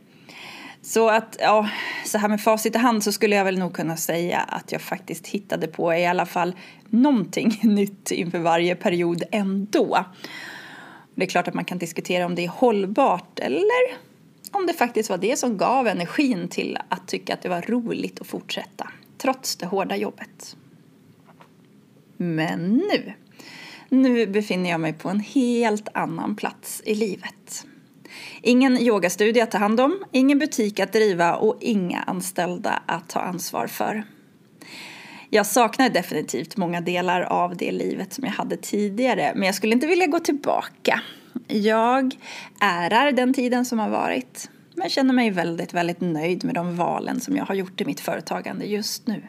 Så 0.91 1.09
att, 1.09 1.37
ja, 1.39 1.69
så 2.05 2.17
här 2.17 2.27
med 2.27 2.41
facit 2.41 2.75
i 2.75 2.77
hand 2.77 3.03
så 3.03 3.11
skulle 3.11 3.35
jag 3.35 3.45
väl 3.45 3.59
nog 3.59 3.73
kunna 3.73 3.97
säga 3.97 4.39
att 4.39 4.71
jag 4.71 4.81
faktiskt 4.81 5.27
hittade 5.27 5.67
på 5.67 5.93
i 5.93 6.05
alla 6.05 6.25
fall 6.25 6.55
någonting 6.89 7.59
nytt 7.63 8.11
inför 8.11 8.39
varje 8.39 8.75
period 8.75 9.23
ändå. 9.31 10.05
Det 11.15 11.23
är 11.23 11.29
klart 11.29 11.47
att 11.47 11.53
man 11.53 11.65
kan 11.65 11.77
diskutera 11.77 12.25
om 12.25 12.35
det 12.35 12.45
är 12.45 12.49
hållbart 12.49 13.39
eller 13.39 13.97
om 14.51 14.67
det 14.67 14.73
faktiskt 14.73 15.09
var 15.09 15.17
det 15.17 15.39
som 15.39 15.57
gav 15.57 15.87
energin 15.87 16.47
till 16.47 16.77
att 16.89 17.07
tycka 17.07 17.33
att 17.33 17.41
det 17.41 17.49
var 17.49 17.61
roligt 17.61 18.21
att 18.21 18.27
fortsätta, 18.27 18.89
trots 19.17 19.55
det 19.55 19.65
hårda 19.65 19.95
jobbet. 19.95 20.55
Men 22.17 22.77
nu, 22.77 23.13
nu 23.89 24.27
befinner 24.27 24.69
jag 24.69 24.79
mig 24.79 24.93
på 24.93 25.09
en 25.09 25.19
helt 25.19 25.87
annan 25.93 26.35
plats 26.35 26.81
i 26.85 26.95
livet. 26.95 27.65
Ingen 28.41 28.77
yogastudio 28.77 29.43
att 29.43 29.51
ta 29.51 29.57
hand 29.57 29.79
om, 29.79 30.03
ingen 30.11 30.39
butik 30.39 30.79
att 30.79 30.93
driva 30.93 31.35
och 31.35 31.57
inga 31.59 32.01
anställda 32.01 32.83
att 32.85 33.09
ta 33.09 33.19
ansvar 33.19 33.67
för. 33.67 34.03
Jag 35.29 35.45
saknar 35.45 35.89
definitivt 35.89 36.57
många 36.57 36.81
delar 36.81 37.21
av 37.21 37.57
det 37.57 37.71
livet 37.71 38.13
som 38.13 38.23
jag 38.23 38.31
hade 38.31 38.57
tidigare 38.57 39.31
men 39.35 39.43
jag 39.43 39.55
skulle 39.55 39.73
inte 39.73 39.87
vilja 39.87 40.07
gå 40.07 40.19
tillbaka. 40.19 41.01
Jag 41.47 42.15
ärar 42.59 43.11
den 43.11 43.33
tiden 43.33 43.65
som 43.65 43.79
har 43.79 43.89
varit 43.89 44.49
men 44.75 44.89
känner 44.89 45.13
mig 45.13 45.31
väldigt, 45.31 45.73
väldigt 45.73 46.01
nöjd 46.01 46.43
med 46.43 46.55
de 46.55 46.75
valen 46.75 47.19
som 47.19 47.35
jag 47.35 47.45
har 47.45 47.55
gjort 47.55 47.81
i 47.81 47.85
mitt 47.85 47.99
företagande 47.99 48.65
just 48.65 49.07
nu. 49.07 49.23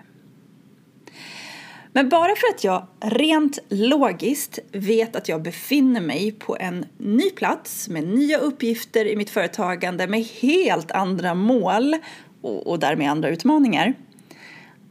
Men 1.92 2.08
bara 2.08 2.36
för 2.36 2.54
att 2.54 2.64
jag 2.64 2.86
rent 3.00 3.58
logiskt 3.68 4.58
vet 4.72 5.16
att 5.16 5.28
jag 5.28 5.42
befinner 5.42 6.00
mig 6.00 6.32
på 6.32 6.56
en 6.60 6.84
ny 6.98 7.30
plats 7.30 7.88
med 7.88 8.06
nya 8.06 8.38
uppgifter 8.38 9.06
i 9.06 9.16
mitt 9.16 9.30
företagande 9.30 10.06
med 10.06 10.24
helt 10.24 10.90
andra 10.90 11.34
mål 11.34 11.96
och, 12.42 12.66
och 12.66 12.78
därmed 12.78 13.10
andra 13.10 13.28
utmaningar 13.28 13.94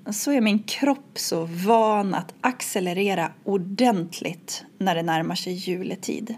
så 0.10 0.32
är 0.32 0.42
min 0.42 0.64
kropp 0.64 1.12
så 1.16 1.46
van 1.46 2.14
att 2.14 2.34
accelerera 2.42 3.32
ordentligt 3.44 4.64
när 4.78 4.96
det 4.96 5.04
närmar 5.04 5.36
sig 5.36 5.54
juletid. 5.54 6.36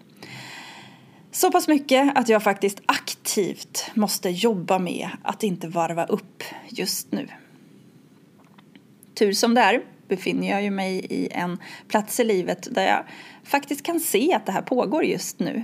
Så 1.31 1.51
pass 1.51 1.67
mycket 1.67 2.17
att 2.17 2.29
jag 2.29 2.43
faktiskt 2.43 2.81
aktivt 2.85 3.91
måste 3.93 4.29
jobba 4.29 4.79
med 4.79 5.09
att 5.23 5.43
inte 5.43 5.67
varva 5.67 6.05
upp 6.05 6.43
just 6.69 7.11
nu. 7.11 7.27
Tur 9.13 9.33
som 9.33 9.53
det 9.53 9.61
är 9.61 9.81
befinner 10.07 10.49
jag 10.49 10.63
ju 10.63 10.71
mig 10.71 11.05
i 11.09 11.27
en 11.31 11.57
plats 11.87 12.19
i 12.19 12.23
livet 12.23 12.67
där 12.71 12.87
jag 12.87 13.03
faktiskt 13.43 13.83
kan 13.83 13.99
se 13.99 14.33
att 14.33 14.45
det 14.45 14.51
här 14.51 14.61
pågår 14.61 15.03
just 15.03 15.39
nu. 15.39 15.63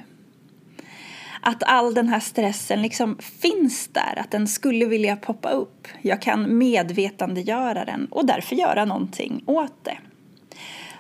Att 1.42 1.64
all 1.64 1.94
den 1.94 2.08
här 2.08 2.20
stressen 2.20 2.82
liksom 2.82 3.18
finns 3.18 3.88
där, 3.88 4.20
att 4.20 4.32
den 4.32 4.48
skulle 4.48 4.86
vilja 4.86 5.16
poppa 5.16 5.50
upp. 5.50 5.88
Jag 6.02 6.22
kan 6.22 6.58
medvetandegöra 6.58 7.86
den 7.86 8.06
och 8.06 8.26
därför 8.26 8.56
göra 8.56 8.86
någonting 8.86 9.44
åt 9.46 9.84
det. 9.84 9.98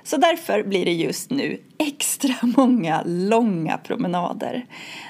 Så 0.03 0.17
därför 0.17 0.63
blir 0.63 0.85
det 0.85 0.93
just 0.93 1.29
nu 1.29 1.59
extra 1.77 2.35
många 2.57 3.03
långa 3.05 3.77
promenader. 3.77 4.65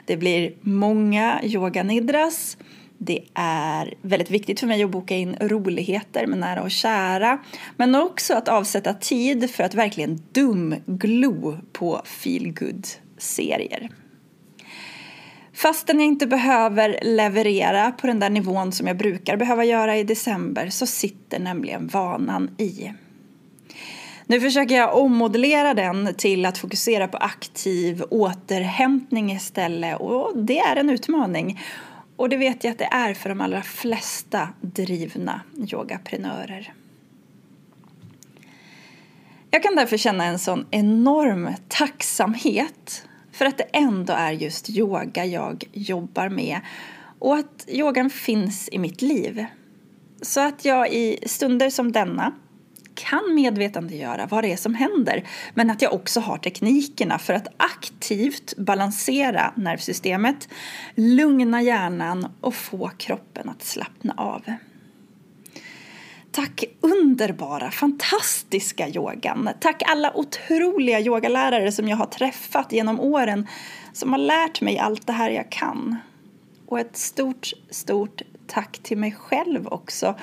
Det 0.05 0.17
blir 0.17 0.53
många 0.62 1.39
yoganidras. 1.43 2.57
Det 3.01 3.22
är 3.34 3.94
väldigt 4.01 4.32
viktigt 4.32 4.60
för 4.60 4.68
mig 4.68 4.84
att 4.84 4.89
boka 4.89 5.15
in 5.15 5.36
roligheter 5.41 6.27
med 6.27 6.39
nära 6.39 6.62
och 6.62 6.72
kära. 6.72 7.39
Men 7.77 7.96
också 7.96 8.34
att 8.34 8.48
avsätta 8.48 8.94
tid 8.94 9.50
för 9.50 9.63
att 9.63 9.74
verkligen 9.74 10.24
dumglo 10.32 11.58
på 11.72 12.01
feelgood 12.06 12.88
serier 13.18 13.89
Fastän 15.53 16.00
jag 16.00 16.08
inte 16.08 16.27
behöver 16.27 17.00
leverera 17.01 17.91
på 17.91 18.08
den 18.08 18.20
där 18.20 18.29
nivån 18.29 18.72
som 18.72 18.88
jag 18.88 18.98
brukar 18.98 19.38
behöva 19.38 19.65
göra 19.65 19.98
i 19.98 20.03
december 20.03 20.70
så 20.70 20.86
sitter 20.86 21.39
nämligen 21.39 21.88
vanan 21.88 22.56
i. 22.58 22.94
Nu 24.27 24.41
försöker 24.41 24.75
jag 24.75 24.98
ommodellera 24.98 25.74
den 25.74 26.13
till 26.13 26.46
att 26.46 26.58
fokusera 26.58 27.08
på 27.08 27.18
aktiv 27.18 28.03
återhämtning 28.10 29.32
istället 29.32 30.00
och 30.00 30.38
det 30.38 30.60
är 30.60 30.75
en 30.75 30.89
utmaning. 30.89 31.60
Och 32.19 32.29
det 32.29 32.38
vet 32.38 32.63
jag 32.63 32.71
att 32.71 32.77
det 32.77 32.89
är 32.91 33.13
för 33.13 33.29
de 33.29 33.41
allra 33.41 33.61
flesta 33.61 34.49
drivna 34.61 35.41
yogaprenörer. 35.57 36.73
Jag 39.51 39.63
kan 39.63 39.75
därför 39.75 39.97
känna 39.97 40.25
en 40.25 40.39
sån 40.39 40.65
enorm 40.71 41.49
tacksamhet 41.67 43.07
för 43.31 43.45
att 43.45 43.57
det 43.57 43.63
ändå 43.63 44.13
är 44.13 44.31
just 44.31 44.69
yoga 44.69 45.25
jag 45.25 45.63
jobbar 45.73 46.29
med 46.29 46.59
och 47.19 47.35
att 47.35 47.65
yogan 47.67 48.09
finns 48.09 48.69
i 48.71 48.79
mitt 48.79 49.01
liv. 49.01 49.45
Så 50.21 50.39
att 50.39 50.65
jag 50.65 50.93
i 50.93 51.19
stunder 51.25 51.69
som 51.69 51.91
denna 51.91 52.33
kan 53.00 53.36
medvetandegöra 53.36 54.25
vad 54.25 54.44
det 54.44 54.53
är 54.53 54.58
som 54.58 54.75
händer 54.75 55.24
men 55.53 55.70
att 55.70 55.82
jag 55.82 55.94
också 55.94 56.20
har 56.20 56.38
teknikerna 56.38 57.20
för 57.20 57.34
att 57.34 57.48
aktivt 57.58 58.58
balansera 58.58 59.53
nervsystemet, 59.56 60.50
lugna 60.96 61.62
hjärnan 61.62 62.27
och 62.41 62.56
få 62.56 62.91
kroppen 62.98 63.50
att 63.50 63.63
slappna 63.63 64.13
av. 64.18 64.41
Tack 66.32 66.63
underbara, 66.82 67.72
fantastiska 67.72 68.88
yogan. 68.88 69.50
Tack 69.60 69.84
alla 69.86 70.18
otroliga 70.18 71.00
yogalärare 71.00 71.72
som 71.72 71.88
jag 71.88 71.98
har 71.98 72.06
träffat 72.06 72.72
genom 72.72 73.00
åren 73.00 73.48
som 73.94 74.12
har 74.12 74.20
lärt 74.20 74.62
mig 74.62 74.79
allt 74.79 75.08
det 75.08 75.13
här 75.13 75.29
jag 75.29 75.51
kan. 75.51 75.96
Och 76.65 76.79
ett 76.79 76.98
stort, 76.98 77.53
stort 77.70 78.22
tack 78.48 78.79
till 78.84 78.98
mig 78.98 79.12
själv 79.12 79.68
också 79.68 80.15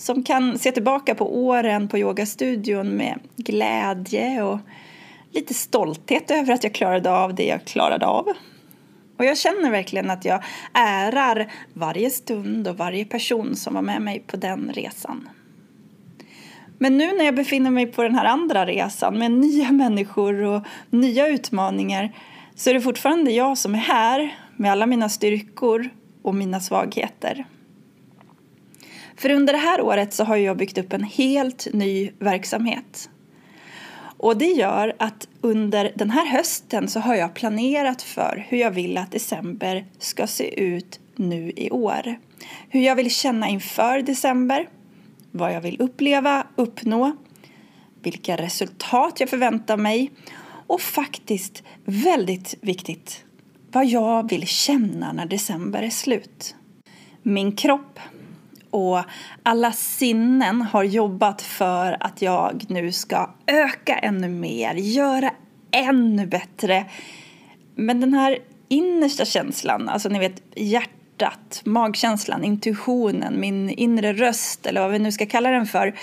som 0.00 0.22
kan 0.22 0.58
se 0.58 0.72
tillbaka 0.72 1.14
på 1.14 1.44
åren 1.44 1.88
på 1.88 1.98
yogastudion 1.98 2.88
med 2.88 3.18
glädje 3.36 4.42
och 4.42 4.58
lite 5.30 5.54
stolthet 5.54 6.30
över 6.30 6.54
att 6.54 6.64
jag 6.64 6.74
klarade 6.74 7.10
av 7.10 7.34
det 7.34 7.46
jag 7.46 7.64
klarade 7.64 8.06
av. 8.06 8.28
Och 9.16 9.24
jag 9.24 9.38
känner 9.38 9.70
verkligen 9.70 10.10
att 10.10 10.24
jag 10.24 10.42
ärar 10.74 11.52
varje 11.72 12.10
stund 12.10 12.68
och 12.68 12.76
varje 12.76 13.04
person 13.04 13.56
som 13.56 13.74
var 13.74 13.82
med 13.82 14.02
mig 14.02 14.22
på 14.26 14.36
den 14.36 14.72
resan. 14.74 15.28
Men 16.78 16.98
nu 16.98 17.06
när 17.16 17.24
jag 17.24 17.34
befinner 17.34 17.70
mig 17.70 17.86
på 17.86 18.02
den 18.02 18.14
här 18.14 18.24
andra 18.24 18.66
resan 18.66 19.18
med 19.18 19.30
nya 19.30 19.72
människor 19.72 20.42
och 20.42 20.62
nya 20.90 21.28
utmaningar 21.28 22.12
så 22.54 22.70
är 22.70 22.74
det 22.74 22.80
fortfarande 22.80 23.30
jag 23.30 23.58
som 23.58 23.74
är 23.74 23.78
här 23.78 24.38
med 24.56 24.72
alla 24.72 24.86
mina 24.86 25.08
styrkor 25.08 25.90
och 26.22 26.34
mina 26.34 26.60
svagheter. 26.60 27.46
För 29.20 29.30
under 29.30 29.52
det 29.52 29.58
här 29.58 29.80
året 29.80 30.12
så 30.12 30.24
har 30.24 30.36
jag 30.36 30.56
byggt 30.56 30.78
upp 30.78 30.92
en 30.92 31.04
helt 31.04 31.66
ny 31.72 32.10
verksamhet. 32.18 33.10
Och 34.16 34.36
det 34.36 34.46
gör 34.46 34.96
att 34.98 35.28
under 35.40 35.92
den 35.94 36.10
här 36.10 36.26
hösten 36.26 36.88
så 36.88 37.00
har 37.00 37.14
jag 37.14 37.34
planerat 37.34 38.02
för 38.02 38.46
hur 38.48 38.58
jag 38.58 38.70
vill 38.70 38.98
att 38.98 39.12
december 39.12 39.86
ska 39.98 40.26
se 40.26 40.60
ut 40.60 41.00
nu 41.16 41.52
i 41.56 41.70
år. 41.70 42.18
Hur 42.68 42.80
jag 42.80 42.96
vill 42.96 43.10
känna 43.10 43.48
inför 43.48 44.02
december 44.02 44.68
vad 45.30 45.54
jag 45.54 45.60
vill 45.60 45.80
uppleva, 45.80 46.46
uppnå, 46.56 47.16
vilka 48.02 48.36
resultat 48.36 49.20
jag 49.20 49.28
förväntar 49.28 49.76
mig 49.76 50.10
och 50.66 50.80
faktiskt, 50.80 51.62
väldigt 51.84 52.54
viktigt, 52.60 53.24
vad 53.72 53.86
jag 53.86 54.30
vill 54.30 54.46
känna 54.46 55.12
när 55.12 55.26
december 55.26 55.82
är 55.82 55.90
slut. 55.90 56.54
Min 57.22 57.56
kropp 57.56 57.98
och 58.70 59.00
alla 59.42 59.72
sinnen 59.72 60.62
har 60.62 60.84
jobbat 60.84 61.42
för 61.42 61.96
att 62.00 62.22
jag 62.22 62.64
nu 62.68 62.92
ska 62.92 63.30
öka 63.46 63.98
ännu 63.98 64.28
mer, 64.28 64.74
göra 64.74 65.30
ännu 65.70 66.26
bättre. 66.26 66.86
Men 67.74 68.00
den 68.00 68.14
här 68.14 68.38
innersta 68.68 69.24
känslan, 69.24 69.88
alltså 69.88 70.08
ni 70.08 70.18
vet 70.18 70.42
hjärtat 70.56 71.62
magkänslan, 71.64 72.44
intuitionen, 72.44 73.40
min 73.40 73.70
inre 73.70 74.12
röst 74.12 74.66
eller 74.66 74.80
vad 74.80 74.90
vi 74.90 74.98
nu 74.98 75.12
ska 75.12 75.26
kalla 75.26 75.50
den 75.50 75.66
för, 75.66 75.94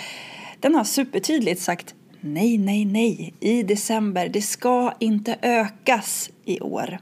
den 0.60 0.74
har 0.74 0.84
supertydligt 0.84 1.60
sagt 1.60 1.94
nej, 2.20 2.58
nej, 2.58 2.84
nej 2.84 3.34
i 3.40 3.62
december. 3.62 4.28
Det 4.28 4.42
ska 4.42 4.92
inte 4.98 5.36
ökas 5.42 6.30
i 6.44 6.60
år. 6.60 6.98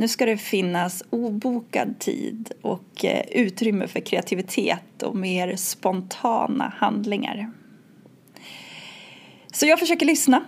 Nu 0.00 0.08
ska 0.08 0.26
det 0.26 0.36
finnas 0.36 1.04
obokad 1.10 1.98
tid 1.98 2.52
och 2.62 3.04
eh, 3.04 3.24
utrymme 3.30 3.86
för 3.86 4.00
kreativitet 4.00 5.02
och 5.02 5.16
mer 5.16 5.56
spontana 5.56 6.72
handlingar. 6.76 7.50
Så 9.52 9.66
jag 9.66 9.78
försöker 9.78 10.06
lyssna 10.06 10.42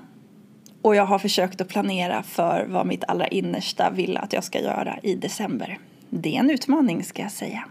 och 0.82 0.96
jag 0.96 1.06
har 1.06 1.18
försökt 1.18 1.60
att 1.60 1.68
planera 1.68 2.22
för 2.22 2.66
vad 2.68 2.86
mitt 2.86 3.04
allra 3.04 3.28
innersta 3.28 3.90
vill 3.90 4.16
att 4.16 4.32
jag 4.32 4.44
ska 4.44 4.60
göra 4.60 4.98
i 5.02 5.14
december. 5.14 5.78
Det 6.10 6.36
är 6.36 6.40
en 6.40 6.50
utmaning 6.50 7.04
ska 7.04 7.22
jag 7.22 7.32
säga. 7.32 7.64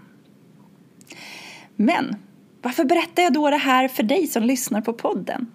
Men 1.75 2.15
varför 2.61 2.85
berättar 2.85 3.23
jag 3.23 3.33
då 3.33 3.50
det 3.50 3.57
här 3.57 3.88
för 3.88 4.03
dig 4.03 4.27
som 4.27 4.43
lyssnar 4.43 4.81
på 4.81 4.93
podden? 4.93 5.51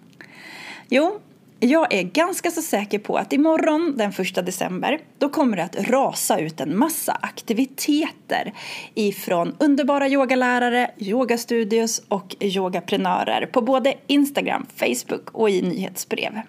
Jo, 0.89 1.19
jag 1.59 1.93
är 1.93 2.03
ganska 2.03 2.51
så 2.51 2.61
säker 2.61 2.99
på 2.99 3.17
att 3.17 3.33
imorgon 3.33 3.93
den 3.97 4.11
första 4.11 4.41
december 4.41 4.99
då 5.17 5.29
kommer 5.29 5.57
det 5.57 5.63
att 5.63 5.89
rasa 5.89 6.39
ut 6.39 6.61
en 6.61 6.77
massa 6.77 7.17
aktiviteter 7.21 8.53
ifrån 8.95 9.55
underbara 9.59 10.07
yogalärare, 10.07 10.91
yogastudios 10.97 12.01
och 12.07 12.35
yogaprenörer 12.39 13.45
på 13.45 13.61
både 13.61 13.93
Instagram, 14.07 14.65
Facebook 14.75 15.29
och 15.31 15.49
i 15.49 15.61
nyhetsbrev. 15.61 16.41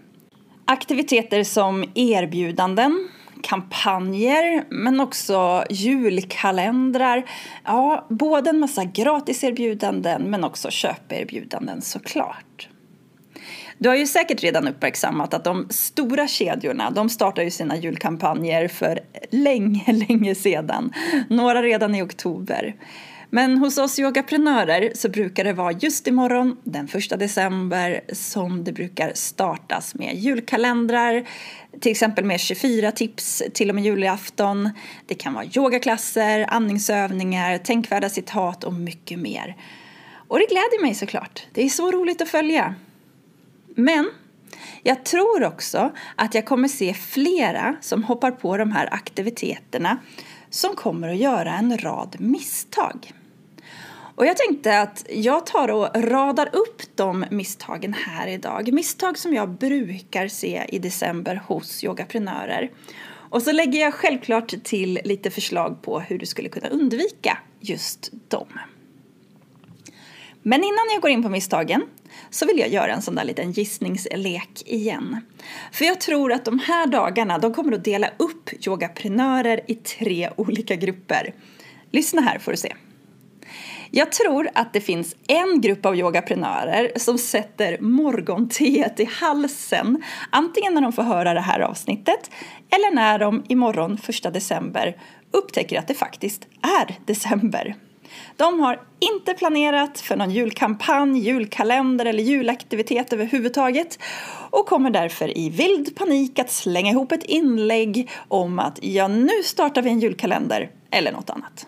Aktiviteter 0.65 1.45
som 1.45 1.85
erbjudanden, 1.95 3.09
kampanjer 3.43 4.65
men 4.71 5.01
också 5.01 5.65
julkalendrar. 5.71 7.31
Ja, 7.65 8.07
både 8.09 8.51
en 8.51 8.59
massa 8.59 8.85
gratiserbjudanden 8.85 10.23
men 10.23 10.45
också 10.45 10.71
köperbjudanden 10.71 11.83
såklart. 11.83 12.69
Du 13.79 13.89
har 13.89 13.97
ju 13.97 14.07
säkert 14.07 14.43
redan 14.43 14.69
uppmärksammat 14.69 15.35
att 15.35 15.45
de 15.45 15.67
stora 15.71 16.29
kedjorna 16.29 16.91
de 16.91 17.09
startar 17.09 17.43
ju 17.43 17.51
sina 17.51 17.77
julkampanjer 17.77 18.69
för 18.69 19.01
länge, 19.31 19.93
länge 20.09 20.35
sedan. 20.35 20.93
Några 21.29 21.63
redan 21.63 21.95
i 21.95 22.03
oktober. 22.03 22.75
Men 23.31 23.59
hos 23.59 23.79
oss 23.79 23.99
yogaprenörer 23.99 24.93
så 24.95 25.09
brukar 25.09 25.45
det 25.45 25.53
vara 25.53 25.73
just 25.73 26.07
imorgon, 26.07 26.57
den 26.65 26.89
första 26.89 27.17
december, 27.17 28.01
som 28.13 28.65
det 28.65 28.73
brukar 28.73 29.13
startas 29.15 29.95
med 29.95 30.15
julkalendrar, 30.15 31.29
till 31.81 31.93
exempel 31.93 32.25
med 32.25 32.41
24 32.41 32.93
tips 32.93 33.43
till 33.55 33.69
och 33.69 33.75
med 33.75 33.85
julafton. 33.85 34.71
Det 35.07 35.15
kan 35.15 35.35
vara 35.35 35.45
yogaklasser, 35.45 36.47
andningsövningar, 36.49 37.59
tänkvärda 37.59 38.09
citat 38.09 38.65
och 38.65 38.73
mycket 38.73 39.19
mer. 39.19 39.57
Och 40.29 40.39
det 40.39 40.47
gläder 40.47 40.83
mig 40.83 40.95
såklart. 40.95 41.47
Det 41.53 41.65
är 41.65 41.69
så 41.69 41.91
roligt 41.91 42.23
att 42.23 42.29
följa. 42.29 42.75
Men 43.81 44.11
jag 44.83 45.05
tror 45.05 45.45
också 45.45 45.93
att 46.17 46.35
jag 46.35 46.47
kommer 46.47 46.69
se 46.69 46.95
flera 46.95 47.77
som 47.81 48.05
hoppar 48.05 48.31
på 48.31 48.57
de 48.57 48.73
här 48.73 48.95
aktiviteterna 48.95 49.99
som 50.51 50.75
kommer 50.75 51.09
att 51.09 51.17
göra 51.17 51.55
en 51.55 51.79
rad 51.79 52.17
misstag. 52.19 53.13
Och 54.15 54.27
jag 54.27 54.37
tänkte 54.37 54.81
att 54.81 55.07
jag 55.11 55.47
tar 55.47 55.69
och 55.69 55.89
radar 55.95 56.49
upp 56.53 56.83
de 56.95 57.25
misstagen 57.31 57.95
här 57.95 58.27
idag. 58.27 58.73
Misstag 58.73 59.19
som 59.19 59.35
jag 59.35 59.49
brukar 59.49 60.29
se 60.29 60.65
i 60.69 60.79
december 60.79 61.43
hos 61.47 61.85
yogaprenörer. 61.85 62.71
Och 63.09 63.43
så 63.43 63.53
lägger 63.53 63.81
jag 63.81 63.95
självklart 63.95 64.65
till 64.65 65.01
lite 65.05 65.31
förslag 65.31 65.83
på 65.83 66.01
hur 66.01 66.19
du 66.19 66.27
skulle 66.27 66.49
kunna 66.49 66.69
undvika 66.69 67.39
just 67.61 68.11
dem. 68.29 68.49
Men 70.43 70.61
innan 70.65 70.87
jag 70.93 71.03
går 71.03 71.11
in 71.11 71.23
på 71.23 71.29
misstagen 71.29 71.83
så 72.31 72.47
vill 72.47 72.59
jag 72.59 72.69
göra 72.69 72.93
en 72.93 73.03
sån 73.03 73.15
där 73.15 73.25
liten 73.25 73.53
gissningslek 73.53 74.63
igen. 74.67 75.21
För 75.73 75.85
jag 75.85 76.01
tror 76.01 76.33
att 76.33 76.45
de 76.45 76.59
här 76.59 76.87
dagarna 76.87 77.39
de 77.39 77.55
kommer 77.55 77.73
att 77.73 77.85
dela 77.85 78.11
upp 78.17 78.67
yogaprenörer 78.67 79.61
i 79.67 79.75
tre 79.75 80.31
olika 80.37 80.77
grupper. 80.77 81.35
Lyssna 81.91 82.23
här 82.23 82.39
får 82.39 82.51
du 82.51 82.57
se. 82.57 82.75
Jag 83.91 84.13
tror 84.13 84.49
att 84.55 84.73
det 84.73 84.81
finns 84.81 85.17
en 85.27 85.61
grupp 85.61 85.87
av 85.87 85.97
yogaprenörer 85.97 86.93
som 86.97 87.19
sätter 87.19 87.81
morgonteet 87.81 89.01
i 89.01 89.05
halsen 89.05 90.03
antingen 90.31 90.75
när 90.75 90.81
de 90.81 90.93
får 90.93 91.03
höra 91.03 91.35
det 91.35 91.41
här 91.41 91.61
avsnittet 91.61 92.31
eller 92.71 92.95
när 92.95 93.19
de 93.19 93.45
imorgon, 93.49 93.99
första 93.99 94.31
december, 94.31 94.97
upptäcker 95.31 95.79
att 95.79 95.89
det 95.89 95.95
faktiskt 95.95 96.47
är 96.63 96.99
december. 97.07 97.77
De 98.37 98.61
har 98.61 98.81
inte 99.01 99.35
planerat 99.35 100.01
för 100.01 100.17
någon 100.17 100.31
julkampanj, 100.31 101.19
julkalender 101.19 102.07
eller 102.07 102.23
julaktivitet 102.23 103.13
överhuvudtaget 103.13 103.99
och 104.51 104.67
kommer 104.67 104.91
därför 104.91 105.39
i 105.39 105.51
vild 105.51 105.97
panik 105.97 106.39
att 106.39 106.51
slänga 106.51 106.91
ihop 106.91 107.13
ett 107.13 107.25
inlägg 107.25 108.11
om 108.29 108.59
att 108.59 108.79
ja, 108.83 109.09
nu 109.09 109.43
startar 109.45 109.83
vi 109.83 109.91
en 109.91 110.01
julkalender 110.01 110.71
eller 110.91 111.13
något 111.13 111.31
annat. 111.31 111.67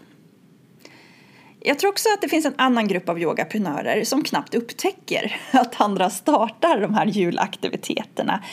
Jag 1.63 1.79
tror 1.79 1.91
också 1.91 2.09
att 2.15 2.21
det 2.21 2.29
finns 2.29 2.47
en 2.47 2.55
annan 2.57 2.89
grupp 2.89 3.09
av 3.09 3.21
yogaprenörer 3.21 4.05
som 4.05 4.25
knappt 4.25 4.55
upptäcker 4.55 5.41
att 5.51 5.81
andra 5.81 6.11
startar 6.11 6.81
de 6.81 6.95
här 6.95 7.07
julaktiviteterna 7.07 8.45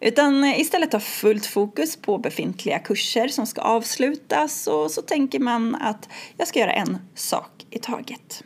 utan 0.00 0.44
istället 0.44 0.92
har 0.92 1.00
fullt 1.00 1.46
fokus 1.46 1.96
på 1.96 2.18
befintliga 2.18 2.78
kurser 2.78 3.28
som 3.28 3.46
ska 3.46 3.60
avslutas 3.60 4.66
och 4.66 4.90
så 4.90 5.02
tänker 5.02 5.38
man 5.38 5.74
att 5.74 6.08
jag 6.36 6.48
ska 6.48 6.58
göra 6.58 6.72
en 6.72 6.98
sak 7.14 7.66
i 7.70 7.78
taget. 7.78 8.44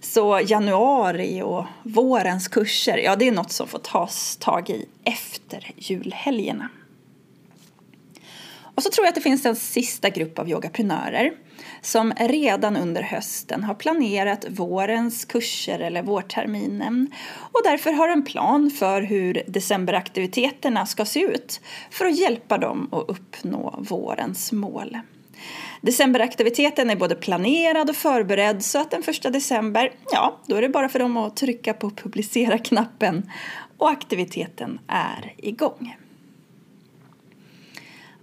Så 0.00 0.40
januari 0.46 1.42
och 1.42 1.66
vårens 1.82 2.48
kurser, 2.48 2.98
ja 2.98 3.16
det 3.16 3.28
är 3.28 3.32
något 3.32 3.52
som 3.52 3.68
får 3.68 3.78
tas 3.78 4.36
tag 4.36 4.70
i 4.70 4.86
efter 5.04 5.70
julhelgerna. 5.76 6.68
Och 8.74 8.82
så 8.82 8.90
tror 8.90 9.04
jag 9.04 9.08
att 9.08 9.14
det 9.14 9.20
finns 9.20 9.46
en 9.46 9.56
sista 9.56 10.08
grupp 10.08 10.38
av 10.38 10.50
yogaprenörer 10.50 11.32
som 11.80 12.12
redan 12.12 12.76
under 12.76 13.02
hösten 13.02 13.64
har 13.64 13.74
planerat 13.74 14.46
vårens 14.48 15.24
kurser 15.24 15.78
eller 15.78 16.02
vårterminen 16.02 17.10
och 17.52 17.60
därför 17.64 17.92
har 17.92 18.08
en 18.08 18.24
plan 18.24 18.70
för 18.70 19.02
hur 19.02 19.42
decemberaktiviteterna 19.46 20.86
ska 20.86 21.04
se 21.04 21.20
ut 21.20 21.60
för 21.90 22.04
att 22.04 22.18
hjälpa 22.18 22.58
dem 22.58 22.88
att 22.92 23.08
uppnå 23.08 23.74
vårens 23.78 24.52
mål. 24.52 24.98
Decemberaktiviteten 25.80 26.90
är 26.90 26.96
både 26.96 27.14
planerad 27.14 27.90
och 27.90 27.96
förberedd 27.96 28.64
så 28.64 28.78
att 28.80 28.90
den 28.90 29.02
första 29.02 29.30
december, 29.30 29.92
ja, 30.12 30.40
då 30.46 30.56
är 30.56 30.62
det 30.62 30.68
bara 30.68 30.88
för 30.88 30.98
dem 30.98 31.16
att 31.16 31.36
trycka 31.36 31.74
på 31.74 31.90
publicera-knappen 31.90 33.30
och 33.78 33.90
aktiviteten 33.90 34.80
är 34.88 35.34
igång. 35.36 35.96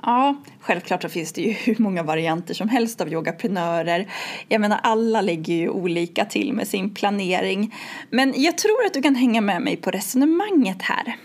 Ja, 0.02 0.36
självklart 0.60 1.02
så 1.02 1.10
finns 1.10 1.34
det 1.34 1.42
ju 1.42 1.52
hur 1.64 1.76
många 1.80 2.04
varianter 2.04 2.54
som 2.54 2.70
helst 2.70 3.02
av 3.02 3.14
yogaprenörer. 3.14 4.08
Jag 4.48 4.62
menar 4.62 4.80
alla 4.84 5.22
ligger 5.22 5.54
ju 5.54 5.70
olika 5.70 6.26
till 6.26 6.54
med 6.54 6.68
sin 6.68 6.94
planering. 6.94 7.76
Men 8.10 8.34
jag 8.38 8.58
tror 8.58 8.86
att 8.86 8.94
du 8.94 9.02
kan 9.02 9.16
hänga 9.16 9.42
med 9.42 9.62
mig 9.62 9.78
på 9.78 9.92
resonemanget 9.92 10.82
här. 10.82 11.16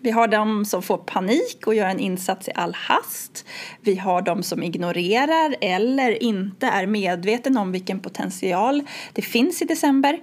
Vi 0.00 0.10
har 0.10 0.28
de 0.28 0.64
som 0.64 0.82
får 0.82 0.98
panik 0.98 1.66
och 1.66 1.74
gör 1.74 1.86
en 1.86 1.98
insats 1.98 2.48
i 2.48 2.52
all 2.54 2.74
hast. 2.74 3.44
Vi 3.80 3.96
har 3.96 4.22
de 4.22 4.42
som 4.42 4.62
ignorerar 4.62 5.56
eller 5.60 6.22
inte 6.22 6.66
är 6.66 6.86
medveten 6.86 7.56
om 7.56 7.72
vilken 7.72 8.00
potential 8.00 8.82
det 9.12 9.22
finns 9.22 9.62
i 9.62 9.64
december. 9.64 10.20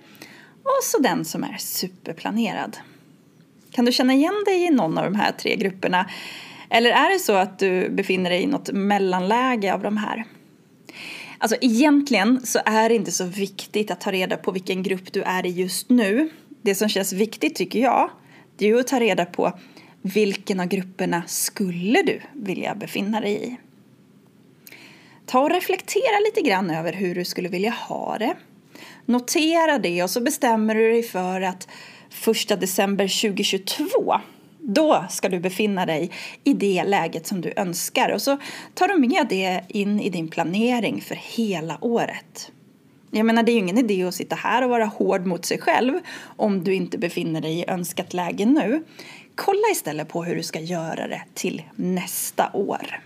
Och 0.63 0.83
så 0.83 0.97
den 0.97 1.25
som 1.25 1.43
är 1.43 1.57
superplanerad. 1.57 2.77
Kan 3.71 3.85
du 3.85 3.91
känna 3.91 4.13
igen 4.13 4.43
dig 4.45 4.65
i 4.65 4.69
någon 4.69 4.97
av 4.97 5.03
de 5.03 5.15
här 5.15 5.31
tre 5.31 5.55
grupperna? 5.55 6.05
Eller 6.73 6.89
är 6.89 7.13
det 7.13 7.19
så 7.19 7.33
att 7.33 7.59
du 7.59 7.89
befinner 7.89 8.29
dig 8.29 8.41
i 8.41 8.45
något 8.45 8.71
mellanläge 8.71 9.73
av 9.73 9.81
de 9.81 9.97
här? 9.97 10.25
Alltså 11.37 11.57
egentligen 11.61 12.45
så 12.45 12.59
är 12.65 12.89
det 12.89 12.95
inte 12.95 13.11
så 13.11 13.25
viktigt 13.25 13.91
att 13.91 14.01
ta 14.01 14.11
reda 14.11 14.37
på 14.37 14.51
vilken 14.51 14.83
grupp 14.83 15.13
du 15.13 15.21
är 15.21 15.45
i 15.45 15.49
just 15.49 15.89
nu. 15.89 16.29
Det 16.61 16.75
som 16.75 16.89
känns 16.89 17.13
viktigt 17.13 17.55
tycker 17.55 17.79
jag, 17.79 18.09
det 18.57 18.69
är 18.69 18.75
att 18.75 18.87
ta 18.87 18.99
reda 18.99 19.25
på 19.25 19.59
vilken 20.01 20.59
av 20.59 20.65
grupperna 20.65 21.23
skulle 21.27 22.01
du 22.01 22.21
vilja 22.33 22.75
befinna 22.75 23.21
dig 23.21 23.47
i? 23.47 23.57
Ta 25.25 25.39
och 25.39 25.49
reflektera 25.49 26.19
lite 26.25 26.41
grann 26.49 26.69
över 26.69 26.93
hur 26.93 27.15
du 27.15 27.25
skulle 27.25 27.49
vilja 27.49 27.71
ha 27.71 28.17
det. 28.17 28.35
Notera 29.05 29.77
det 29.77 30.03
och 30.03 30.09
så 30.09 30.21
bestämmer 30.21 30.75
du 30.75 30.91
dig 30.91 31.03
för 31.03 31.41
att 31.41 31.67
första 32.09 32.55
december 32.55 33.21
2022 33.21 34.21
då 34.65 35.05
ska 35.09 35.29
du 35.29 35.39
befinna 35.39 35.85
dig 35.85 36.11
i 36.43 36.53
det 36.53 36.83
läget 36.83 37.27
som 37.27 37.41
du 37.41 37.53
önskar 37.55 38.09
och 38.09 38.21
så 38.21 38.37
tar 38.73 38.87
du 38.87 38.97
med 38.97 39.27
det 39.29 39.61
in 39.67 39.99
i 39.99 40.09
din 40.09 40.27
planering 40.27 41.01
för 41.01 41.15
hela 41.15 41.77
året. 41.81 42.51
Jag 43.11 43.25
menar, 43.25 43.43
det 43.43 43.51
är 43.51 43.53
ju 43.53 43.59
ingen 43.59 43.77
idé 43.77 44.03
att 44.03 44.15
sitta 44.15 44.35
här 44.35 44.63
och 44.63 44.69
vara 44.69 44.85
hård 44.85 45.25
mot 45.25 45.45
sig 45.45 45.59
själv 45.59 45.99
om 46.23 46.63
du 46.63 46.73
inte 46.73 46.97
befinner 46.97 47.41
dig 47.41 47.59
i 47.59 47.65
önskat 47.67 48.13
läge 48.13 48.45
nu. 48.45 48.83
Kolla 49.35 49.67
istället 49.71 50.07
på 50.09 50.23
hur 50.23 50.35
du 50.35 50.43
ska 50.43 50.59
göra 50.59 51.07
det 51.07 51.21
till 51.33 51.61
nästa 51.75 52.49
år. 52.53 53.01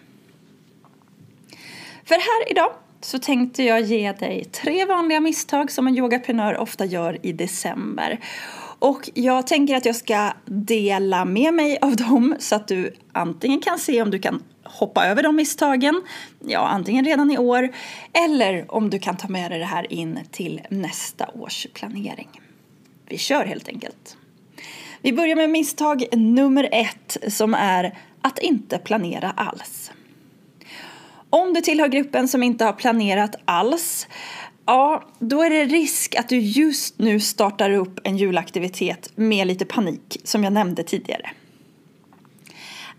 För 2.06 2.16
här 2.16 2.52
idag 2.52 2.72
så 3.02 3.20
tänkte 3.20 3.64
jag 3.64 3.82
ge 3.82 4.12
dig 4.12 4.46
tre 4.46 4.86
vanliga 4.86 5.20
misstag 5.20 5.72
som 5.72 5.88
en 5.88 5.98
yogaprenör 5.98 6.58
ofta 6.58 6.86
gör 6.86 7.26
i 7.26 7.34
december. 7.34 8.20
Och 8.80 9.10
jag 9.14 9.48
tänker 9.48 9.76
att 9.76 9.86
jag 9.86 9.96
ska 9.96 10.34
dela 10.46 11.26
med 11.26 11.54
mig 11.54 11.78
av 11.82 11.96
dem 11.96 12.36
så 12.40 12.56
att 12.56 12.68
du 12.68 12.94
antingen 13.12 13.62
kan 13.62 13.80
se 13.80 14.02
om 14.02 14.12
du 14.12 14.20
kan 14.20 14.44
hoppa 14.64 15.06
över 15.06 15.24
de 15.24 15.36
misstagen, 15.36 16.02
ja 16.40 16.68
antingen 16.68 17.06
redan 17.06 17.32
i 17.32 17.38
år 17.38 17.70
eller 18.28 18.76
om 18.76 18.90
du 18.90 19.00
kan 19.00 19.18
ta 19.18 19.28
med 19.28 19.52
dig 19.52 19.60
det 19.60 19.66
här 19.66 19.94
in 19.94 20.20
till 20.32 20.62
nästa 20.70 21.30
års 21.34 21.68
planering. 21.74 22.42
Vi 23.10 23.18
kör 23.18 23.46
helt 23.46 23.68
enkelt. 23.68 24.18
Vi 25.02 25.14
börjar 25.14 25.36
med 25.36 25.50
misstag 25.50 26.04
nummer 26.12 26.70
ett 26.72 27.18
som 27.28 27.54
är 27.54 27.98
att 28.22 28.40
inte 28.40 28.78
planera 28.78 29.32
alls. 29.32 29.92
Om 31.30 31.54
du 31.54 31.62
tillhör 31.62 31.88
gruppen 31.88 32.28
som 32.28 32.44
inte 32.44 32.66
har 32.66 32.74
planerat 32.74 33.36
alls 33.46 34.08
Ja, 34.68 35.04
då 35.20 35.44
är 35.44 35.50
det 35.50 35.66
risk 35.66 36.16
att 36.16 36.30
du 36.30 36.40
just 36.40 37.00
nu 37.00 37.20
startar 37.20 37.70
upp 37.70 38.00
en 38.04 38.18
julaktivitet 38.18 39.12
med 39.16 39.48
lite 39.48 39.66
panik, 39.66 40.22
som 40.24 40.44
jag 40.44 40.54
nämnde 40.54 40.84
tidigare. 40.84 41.30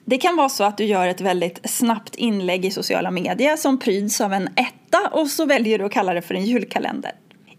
Det 0.04 0.18
kan 0.18 0.36
vara 0.36 0.48
så 0.48 0.64
att 0.64 0.78
du 0.78 0.84
gör 0.84 1.08
ett 1.08 1.20
väldigt 1.20 1.70
snabbt 1.70 2.14
inlägg 2.14 2.64
i 2.64 2.70
sociala 2.70 3.10
medier 3.10 3.56
som 3.56 3.78
pryds 3.78 4.20
av 4.20 4.32
en 4.32 4.48
etta 4.48 5.08
och 5.12 5.28
så 5.28 5.46
väljer 5.46 5.78
du 5.78 5.84
att 5.84 5.92
kalla 5.92 6.14
det 6.14 6.22
för 6.22 6.34
en 6.34 6.44
julkalender. 6.44 7.12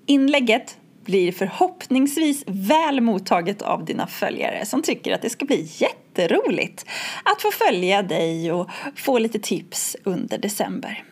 Inlägget 0.05 0.77
blir 1.05 1.31
förhoppningsvis 1.31 2.43
väl 2.47 3.01
mottaget 3.01 3.61
av 3.61 3.85
dina 3.85 4.07
följare 4.07 4.65
som 4.65 4.81
tycker 4.81 5.13
att 5.13 5.21
det 5.21 5.29
ska 5.29 5.45
bli 5.45 5.69
jätteroligt 5.71 6.85
att 7.23 7.41
få 7.41 7.51
följa 7.51 8.01
dig 8.01 8.51
och 8.51 8.69
få 8.95 9.19
lite 9.19 9.39
tips 9.39 9.95
under 10.03 10.37
december. 10.37 11.03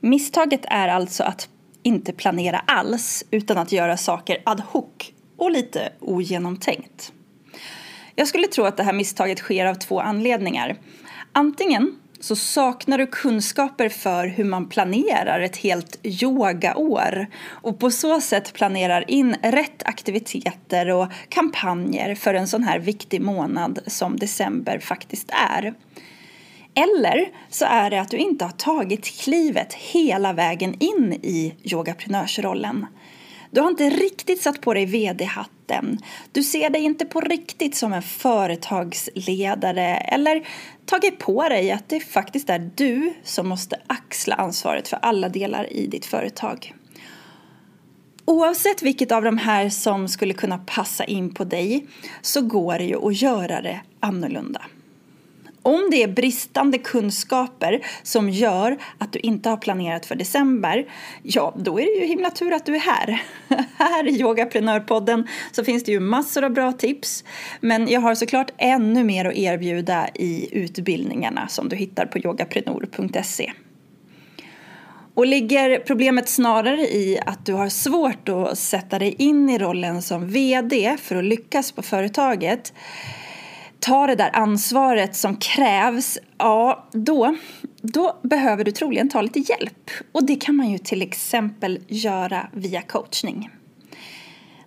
Misstaget 0.00 0.64
är 0.64 0.88
alltså 0.88 1.22
att 1.22 1.48
inte 1.84 2.12
planera 2.12 2.58
alls 2.58 3.24
utan 3.30 3.58
att 3.58 3.72
göra 3.72 3.96
saker 3.96 4.42
ad 4.44 4.62
hoc 4.66 5.12
och 5.36 5.50
lite 5.50 5.92
ogenomtänkt. 6.00 7.12
Jag 8.14 8.28
skulle 8.28 8.46
tro 8.46 8.64
att 8.64 8.76
det 8.76 8.82
här 8.82 8.92
misstaget 8.92 9.38
sker 9.38 9.66
av 9.66 9.74
två 9.74 10.00
anledningar. 10.00 10.76
Antingen 11.32 11.96
så 12.20 12.36
saknar 12.36 12.98
du 12.98 13.06
kunskaper 13.06 13.88
för 13.88 14.26
hur 14.26 14.44
man 14.44 14.68
planerar 14.68 15.40
ett 15.40 15.56
helt 15.56 15.98
yogaår 16.02 17.26
och 17.46 17.78
på 17.78 17.90
så 17.90 18.20
sätt 18.20 18.52
planerar 18.52 19.10
in 19.10 19.36
rätt 19.42 19.82
aktiviteter 19.84 20.90
och 20.90 21.08
kampanjer 21.28 22.14
för 22.14 22.34
en 22.34 22.48
sån 22.48 22.62
här 22.62 22.78
viktig 22.78 23.20
månad 23.20 23.78
som 23.86 24.16
december 24.16 24.78
faktiskt 24.78 25.30
är. 25.50 25.74
Eller 26.74 27.28
så 27.50 27.64
är 27.64 27.90
det 27.90 28.00
att 28.00 28.10
du 28.10 28.16
inte 28.16 28.44
har 28.44 28.52
tagit 28.52 29.04
klivet 29.04 29.74
hela 29.74 30.32
vägen 30.32 30.76
in 30.80 31.12
i 31.12 31.54
yogaprenörsrollen. 31.62 32.86
Du 33.50 33.60
har 33.60 33.68
inte 33.68 33.90
riktigt 33.90 34.42
satt 34.42 34.60
på 34.60 34.74
dig 34.74 34.86
vd-hatten. 34.86 35.98
Du 36.32 36.42
ser 36.42 36.70
dig 36.70 36.82
inte 36.82 37.04
på 37.04 37.20
riktigt 37.20 37.76
som 37.76 37.92
en 37.92 38.02
företagsledare 38.02 39.96
eller 39.96 40.46
tagit 40.86 41.18
på 41.18 41.48
dig 41.48 41.70
att 41.70 41.88
det 41.88 42.00
faktiskt 42.00 42.50
är 42.50 42.70
du 42.74 43.14
som 43.22 43.48
måste 43.48 43.76
axla 43.86 44.34
ansvaret 44.34 44.88
för 44.88 44.98
alla 45.02 45.28
delar 45.28 45.72
i 45.72 45.86
ditt 45.86 46.06
företag. 46.06 46.74
Oavsett 48.24 48.82
vilket 48.82 49.12
av 49.12 49.22
de 49.22 49.38
här 49.38 49.68
som 49.68 50.08
skulle 50.08 50.34
kunna 50.34 50.58
passa 50.58 51.04
in 51.04 51.34
på 51.34 51.44
dig 51.44 51.86
så 52.22 52.40
går 52.40 52.78
det 52.78 52.84
ju 52.84 53.06
att 53.06 53.22
göra 53.22 53.62
det 53.62 53.80
annorlunda. 54.00 54.62
Om 55.64 55.88
det 55.90 56.02
är 56.02 56.08
bristande 56.08 56.78
kunskaper 56.78 57.86
som 58.02 58.30
gör 58.30 58.76
att 58.98 59.12
du 59.12 59.18
inte 59.18 59.48
har 59.48 59.56
planerat 59.56 60.06
för 60.06 60.14
december, 60.14 60.86
ja, 61.22 61.54
då 61.56 61.80
är 61.80 61.84
det 61.84 62.00
ju 62.00 62.06
himla 62.06 62.30
tur 62.30 62.52
att 62.52 62.66
du 62.66 62.74
är 62.74 62.80
här. 62.80 63.22
här 63.78 64.08
i 64.08 64.20
Yogaprenörpodden 64.20 65.28
så 65.52 65.64
finns 65.64 65.84
det 65.84 65.92
ju 65.92 66.00
massor 66.00 66.44
av 66.44 66.50
bra 66.50 66.72
tips, 66.72 67.24
men 67.60 67.88
jag 67.88 68.00
har 68.00 68.14
såklart 68.14 68.52
ännu 68.58 69.04
mer 69.04 69.24
att 69.24 69.34
erbjuda 69.34 70.08
i 70.14 70.48
utbildningarna 70.52 71.48
som 71.48 71.68
du 71.68 71.76
hittar 71.76 72.06
på 72.06 72.18
yogaprenor.se. 72.18 73.52
Och 75.14 75.26
ligger 75.26 75.78
problemet 75.78 76.28
snarare 76.28 76.80
i 76.80 77.18
att 77.26 77.46
du 77.46 77.52
har 77.52 77.68
svårt 77.68 78.28
att 78.28 78.58
sätta 78.58 78.98
dig 78.98 79.14
in 79.18 79.50
i 79.50 79.58
rollen 79.58 80.02
som 80.02 80.28
VD 80.28 80.96
för 81.00 81.16
att 81.16 81.24
lyckas 81.24 81.72
på 81.72 81.82
företaget 81.82 82.72
ta 83.84 84.06
det 84.06 84.14
där 84.14 84.30
ansvaret 84.36 85.16
som 85.16 85.36
krävs, 85.36 86.18
ja 86.38 86.88
då, 86.92 87.36
då 87.82 88.16
behöver 88.22 88.64
du 88.64 88.70
troligen 88.70 89.08
ta 89.08 89.22
lite 89.22 89.38
hjälp. 89.38 89.90
Och 90.12 90.26
det 90.26 90.36
kan 90.36 90.56
man 90.56 90.70
ju 90.70 90.78
till 90.78 91.02
exempel 91.02 91.78
göra 91.88 92.48
via 92.52 92.82
coachning. 92.82 93.50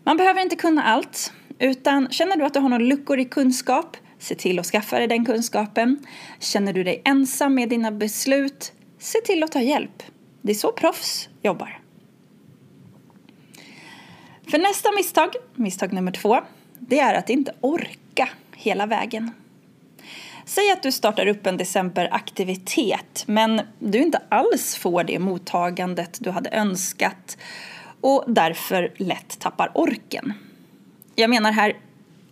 Man 0.03 0.17
behöver 0.17 0.41
inte 0.41 0.55
kunna 0.55 0.83
allt, 0.83 1.33
utan 1.59 2.09
känner 2.11 2.37
du 2.37 2.45
att 2.45 2.53
du 2.53 2.59
har 2.59 2.69
några 2.69 2.83
luckor 2.83 3.19
i 3.19 3.25
kunskap, 3.25 3.97
se 4.19 4.35
till 4.35 4.59
att 4.59 4.65
skaffa 4.65 4.97
dig 4.97 5.07
den 5.07 5.25
kunskapen. 5.25 6.05
Känner 6.39 6.73
du 6.73 6.83
dig 6.83 7.01
ensam 7.05 7.55
med 7.55 7.69
dina 7.69 7.91
beslut, 7.91 8.71
se 8.99 9.19
till 9.21 9.43
att 9.43 9.51
ta 9.51 9.61
hjälp. 9.61 10.03
Det 10.41 10.51
är 10.51 10.55
så 10.55 10.71
proffs 10.71 11.29
jobbar. 11.41 11.79
För 14.51 14.57
nästa 14.57 14.91
misstag, 14.91 15.29
misstag 15.55 15.93
nummer 15.93 16.11
två, 16.11 16.39
det 16.79 16.99
är 16.99 17.13
att 17.13 17.29
inte 17.29 17.53
orka 17.61 18.06
hela 18.57 18.85
vägen. 18.85 19.31
Säg 20.45 20.71
att 20.71 20.83
du 20.83 20.91
startar 20.91 21.27
upp 21.27 21.47
en 21.47 21.57
decemberaktivitet 21.57 23.23
men 23.27 23.61
du 23.79 23.97
inte 23.97 24.21
alls 24.29 24.75
får 24.75 25.03
det 25.03 25.19
mottagandet 25.19 26.17
du 26.21 26.29
hade 26.29 26.49
önskat 26.49 27.37
och 28.01 28.23
därför 28.27 28.93
lätt 28.97 29.39
tappar 29.39 29.71
orken. 29.73 30.33
Jag 31.15 31.29
menar 31.29 31.51
här, 31.51 31.73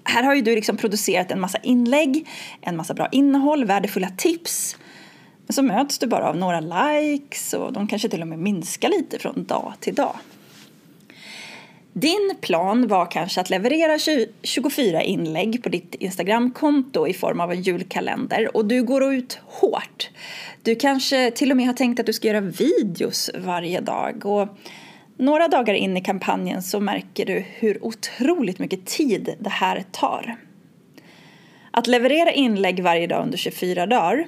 här 0.03 0.23
har 0.23 0.35
ju 0.35 0.41
du 0.41 0.55
liksom 0.55 0.77
producerat 0.77 1.31
en 1.31 1.39
massa 1.39 1.57
inlägg, 1.57 2.27
en 2.61 2.77
massa 2.77 2.93
bra 2.93 3.07
innehåll, 3.11 3.65
värdefulla 3.65 4.09
tips. 4.09 4.77
Men 5.47 5.53
så 5.53 5.63
möts 5.63 5.99
du 5.99 6.07
bara 6.07 6.29
av 6.29 6.38
några 6.38 6.59
likes 6.59 7.53
och 7.53 7.73
de 7.73 7.88
kanske 7.88 8.09
till 8.09 8.21
och 8.21 8.27
med 8.27 8.39
minskar 8.39 8.89
lite 8.89 9.19
från 9.19 9.45
dag 9.45 9.73
till 9.79 9.95
dag. 9.95 10.15
Din 11.97 12.36
plan 12.41 12.88
var 12.88 13.12
kanske 13.12 13.41
att 13.41 13.49
leverera 13.49 14.25
24 14.43 15.03
inlägg 15.03 15.63
på 15.63 15.69
ditt 15.69 15.95
Instagramkonto 15.95 17.08
i 17.08 17.13
form 17.13 17.39
av 17.39 17.51
en 17.51 17.62
julkalender 17.62 18.58
och 18.58 18.65
du 18.65 18.84
går 18.84 19.13
ut 19.13 19.39
hårt. 19.45 20.10
Du 20.63 20.75
kanske 20.75 21.31
till 21.31 21.51
och 21.51 21.58
med 21.58 21.65
har 21.65 21.73
tänkt 21.73 21.99
att 21.99 22.05
du 22.05 22.13
ska 22.13 22.27
göra 22.27 22.41
videos 22.41 23.31
varje 23.36 23.81
dag 23.81 24.25
och 24.25 24.47
några 25.17 25.47
dagar 25.47 25.73
in 25.73 25.97
i 25.97 26.01
kampanjen 26.01 26.63
så 26.63 26.79
märker 26.79 27.25
du 27.25 27.39
hur 27.39 27.86
otroligt 27.86 28.60
mycket 28.60 28.86
tid 28.86 29.36
det 29.39 29.49
här 29.49 29.84
tar. 29.91 30.36
Att 31.71 31.88
leverera 31.88 32.31
inlägg 32.31 32.84
varje 32.84 33.08
dag 33.08 33.23
under 33.23 33.38
24 33.38 33.86
dagar 33.86 34.27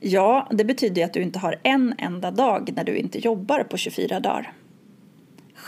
Ja, 0.00 0.48
det 0.50 0.64
betyder 0.64 1.04
att 1.04 1.12
du 1.12 1.22
inte 1.22 1.38
har 1.38 1.56
en 1.62 1.94
enda 1.98 2.30
dag 2.30 2.72
när 2.76 2.84
du 2.84 2.96
inte 2.96 3.18
jobbar 3.18 3.62
på 3.62 3.76
24 3.76 4.20
dagar. 4.20 4.52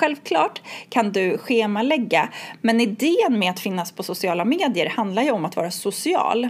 Självklart 0.00 0.62
kan 0.88 1.12
du 1.12 1.38
schemalägga, 1.38 2.28
men 2.60 2.80
idén 2.80 3.38
med 3.38 3.50
att 3.50 3.60
finnas 3.60 3.92
på 3.92 4.02
sociala 4.02 4.44
medier 4.44 4.88
handlar 4.88 5.22
ju 5.22 5.30
om 5.30 5.44
att 5.44 5.56
vara 5.56 5.70
social. 5.70 6.48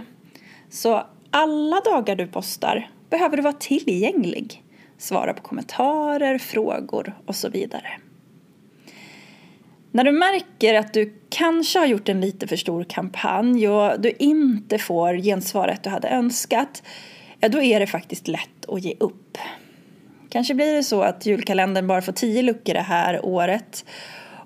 Så 0.69 1.03
alla 1.31 1.79
dagar 1.79 2.15
du 2.15 2.27
postar 2.27 2.89
behöver 3.09 3.37
du 3.37 3.43
vara 3.43 3.53
tillgänglig. 3.53 4.63
Svara 4.97 5.33
på 5.33 5.41
kommentarer, 5.41 6.37
frågor 6.37 7.13
och 7.25 7.35
så 7.35 7.49
vidare. 7.49 7.87
När 9.91 10.03
du 10.03 10.11
märker 10.11 10.73
att 10.73 10.93
du 10.93 11.13
kanske 11.29 11.79
har 11.79 11.85
gjort 11.85 12.09
en 12.09 12.21
lite 12.21 12.47
för 12.47 12.55
stor 12.55 12.83
kampanj 12.83 13.67
och 13.67 14.01
du 14.01 14.11
inte 14.19 14.77
får 14.77 15.13
gensvaret 15.17 15.83
du 15.83 15.89
hade 15.89 16.09
önskat, 16.09 16.83
ja 17.39 17.49
då 17.49 17.61
är 17.61 17.79
det 17.79 17.87
faktiskt 17.87 18.27
lätt 18.27 18.65
att 18.67 18.83
ge 18.83 18.95
upp. 18.99 19.37
Kanske 20.31 20.53
blir 20.53 20.73
det 20.73 20.83
så 20.83 21.01
att 21.01 21.25
julkalendern 21.25 21.87
bara 21.87 22.01
får 22.01 22.11
tio 22.11 22.41
luckor 22.41 22.73
det 22.73 22.81
här 22.81 23.25
året. 23.25 23.85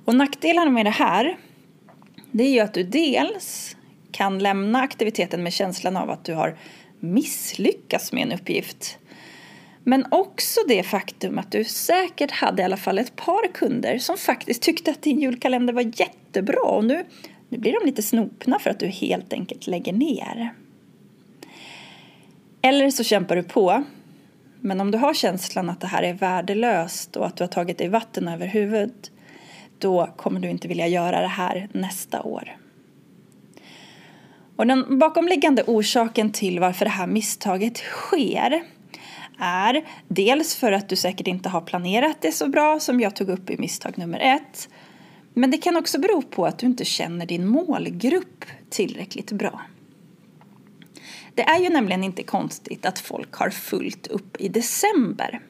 Och 0.06 0.15
nackdelarna 0.15 0.71
med 0.71 0.86
det 0.86 0.89
här, 0.89 1.38
det 2.32 2.43
är 2.43 2.50
ju 2.50 2.60
att 2.60 2.74
du 2.74 2.84
dels 2.84 3.76
kan 4.12 4.39
lämna 4.39 4.82
aktiviteten 4.82 5.43
med 5.43 5.54
känslan 5.54 5.98
av 5.98 6.10
att 6.10 6.26
du 6.26 6.34
har 6.34 6.58
misslyckats 7.00 8.13
med 8.13 8.24
en 8.24 8.32
uppgift. 8.32 8.98
Men 9.84 10.06
också 10.12 10.60
det 10.67 10.84
faktum 10.84 11.38
att 11.38 11.52
du 11.52 11.63
säkert 11.63 12.32
hade 12.32 12.62
i 12.62 12.65
alla 12.65 12.78
fall 12.78 13.00
ett 13.00 13.15
par 13.15 13.54
kunder 13.54 13.98
som 13.98 14.17
faktiskt 14.17 14.62
tyckte 14.62 14.91
att 14.91 15.02
din 15.02 15.19
julkalender 15.19 15.74
var 15.74 15.91
jättebra 16.00 16.62
och 16.62 16.86
nu, 16.86 17.06
nu 17.50 17.58
blir 17.58 17.80
de 17.80 17.86
lite 17.86 18.02
snopna 18.02 18.60
för 18.60 18.69
att 18.69 18.80
du 18.80 18.88
helt 18.88 19.34
enkelt 19.34 19.67
lägger 19.67 19.93
ner. 19.93 20.54
Eller 22.62 22.89
så 22.89 23.04
kämpar 23.04 23.36
du 23.36 23.43
på 23.43 23.84
men 24.65 24.82
om 24.82 24.91
du 24.91 24.97
har 24.97 25.13
känslan 25.13 25.69
att 25.69 25.82
det 25.82 25.88
här 25.88 26.04
är 26.04 26.13
värdelöst 26.13 27.15
och 27.15 27.25
att 27.25 27.38
du 27.38 27.43
har 27.43 27.47
tagit 27.49 27.78
dig 27.78 27.88
vatten 27.88 28.28
över 28.28 28.47
huvudet 28.47 29.12
då 29.78 30.10
kommer 30.17 30.39
du 30.39 30.49
inte 30.49 30.67
vilja 30.67 30.88
göra 30.88 31.21
det 31.21 31.28
här 31.28 31.69
nästa 31.71 32.21
år. 32.21 32.58
Och 34.56 34.67
den 34.67 34.99
bakomliggande 34.99 35.63
orsaken 35.67 36.32
till 36.32 36.60
varför 36.60 36.86
det 36.86 36.91
här 36.91 37.08
misstaget 37.08 37.78
sker 37.78 38.63
är 39.39 39.86
dels 40.08 40.56
för 40.56 40.71
att 40.71 40.89
du 40.89 40.95
säkert 40.95 41.28
inte 41.28 41.49
har 41.49 41.62
planerat 41.62 42.17
det 42.21 42.32
så 42.32 42.47
bra 42.47 42.80
som 42.80 42.99
jag 42.99 43.15
tog 43.15 43.30
upp 43.30 43.49
i 43.49 43.58
misstag 43.58 43.97
nummer 43.97 44.19
ett. 44.19 44.69
Men 45.34 45.51
det 45.51 45.58
kan 45.58 45.78
också 45.78 45.99
bero 45.99 46.21
på 46.21 46.45
att 46.45 46.60
du 46.60 46.65
inte 46.65 46.86
känner 46.86 47.25
din 47.25 47.47
målgrupp 47.47 48.45
tillräckligt 48.69 49.32
bra. 49.32 49.62
Det 51.36 51.41
är 51.41 51.60
ju 51.60 51.69
nämligen 51.69 52.04
inte 52.04 52.24
konstigt 52.24 52.86
att 52.86 53.00
folk 53.00 53.34
har 53.34 53.50
fullt 53.50 54.08
upp 54.08 54.41
i 54.41 54.48
december. 54.48 55.41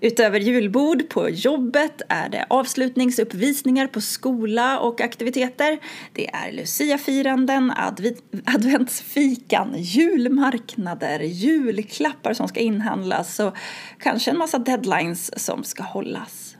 Utöver 0.00 0.40
julbord 0.40 1.08
på 1.08 1.30
jobbet 1.30 2.02
är 2.08 2.28
det 2.28 2.46
avslutningsuppvisningar 2.50 3.86
på 3.86 4.00
skola 4.00 4.78
och 4.78 5.00
aktiviteter. 5.00 5.78
Det 6.12 6.30
är 6.30 6.52
luciafiranden, 6.52 7.72
adv 7.76 8.06
adventsfikan, 8.44 9.74
julmarknader, 9.76 11.20
julklappar 11.20 12.34
som 12.34 12.48
ska 12.48 12.60
inhandlas 12.60 13.40
och 13.40 13.56
kanske 13.98 14.30
en 14.30 14.38
massa 14.38 14.58
deadlines 14.58 15.44
som 15.44 15.64
ska 15.64 15.82
hållas. 15.82 16.56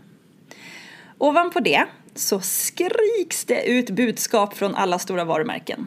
Ovanpå 1.19 1.61
det 1.61 1.85
så 2.15 2.41
skriks 2.41 3.45
det 3.45 3.71
ut 3.71 3.91
budskap 3.91 4.57
från 4.57 4.75
alla 4.75 4.99
stora 4.99 5.25
varumärken. 5.25 5.87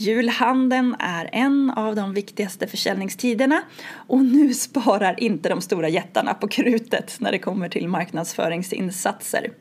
Julhandeln 0.00 0.96
är 0.98 1.30
en 1.32 1.70
av 1.70 1.96
de 1.96 2.14
viktigaste 2.14 2.66
försäljningstiderna 2.66 3.62
och 3.92 4.24
nu 4.24 4.54
sparar 4.54 5.20
inte 5.20 5.48
de 5.48 5.60
stora 5.60 5.88
jättarna 5.88 6.34
på 6.34 6.48
krutet 6.48 7.16
när 7.20 7.32
det 7.32 7.38
kommer 7.38 7.68
till 7.68 7.88
marknadsföringsinsatser. 7.88 9.52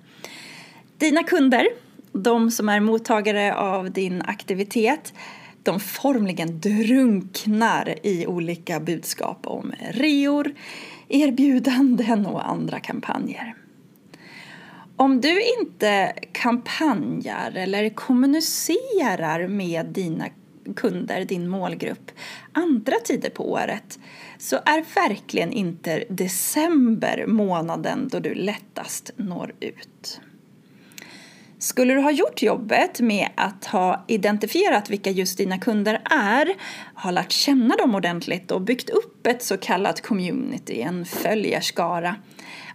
Dina 0.97 1.23
kunder, 1.23 1.67
de 2.11 2.51
som 2.51 2.69
är 2.69 2.79
mottagare 2.79 3.55
av 3.55 3.91
din 3.91 4.21
aktivitet, 4.21 5.13
de 5.63 5.79
formligen 5.79 6.59
drunknar 6.59 7.95
i 8.03 8.27
olika 8.27 8.79
budskap 8.79 9.47
om 9.47 9.73
reor, 9.91 10.53
erbjudanden 11.09 12.25
och 12.25 12.49
andra 12.49 12.79
kampanjer. 12.79 13.55
Om 14.99 15.21
du 15.21 15.41
inte 15.59 16.13
kampanjar 16.31 17.51
eller 17.55 17.89
kommunicerar 17.89 19.47
med 19.47 19.85
dina 19.85 20.25
kunder, 20.75 21.25
din 21.25 21.49
målgrupp, 21.49 22.11
andra 22.51 22.95
tider 22.95 23.29
på 23.29 23.51
året 23.51 23.99
så 24.37 24.55
är 24.55 24.85
verkligen 24.95 25.51
inte 25.51 26.03
december 26.09 27.25
månaden 27.27 28.07
då 28.11 28.19
du 28.19 28.33
lättast 28.33 29.11
når 29.15 29.53
ut. 29.59 30.21
Skulle 31.61 31.93
du 31.93 31.99
ha 31.99 32.11
gjort 32.11 32.41
jobbet 32.41 32.99
med 32.99 33.29
att 33.35 33.65
ha 33.65 34.05
identifierat 34.07 34.89
vilka 34.89 35.09
just 35.09 35.37
dina 35.37 35.57
kunder 35.57 36.01
är, 36.11 36.49
ha 36.95 37.11
lärt 37.11 37.31
känna 37.31 37.75
dem 37.75 37.95
ordentligt 37.95 38.51
och 38.51 38.61
byggt 38.61 38.89
upp 38.89 39.27
ett 39.27 39.43
så 39.43 39.57
kallat 39.57 40.01
community, 40.01 40.81
en 40.81 41.05
följarskara, 41.05 42.15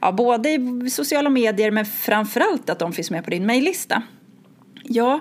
ja, 0.01 0.13
både 0.13 0.51
i 0.51 0.91
sociala 0.91 1.31
medier 1.31 1.71
men 1.71 1.87
framförallt 1.87 2.71
att 2.71 2.79
de 2.79 2.93
finns 2.93 3.11
med 3.11 3.25
på 3.25 3.31
din 3.31 3.47
mejllista, 3.47 4.03
ja, 4.83 5.21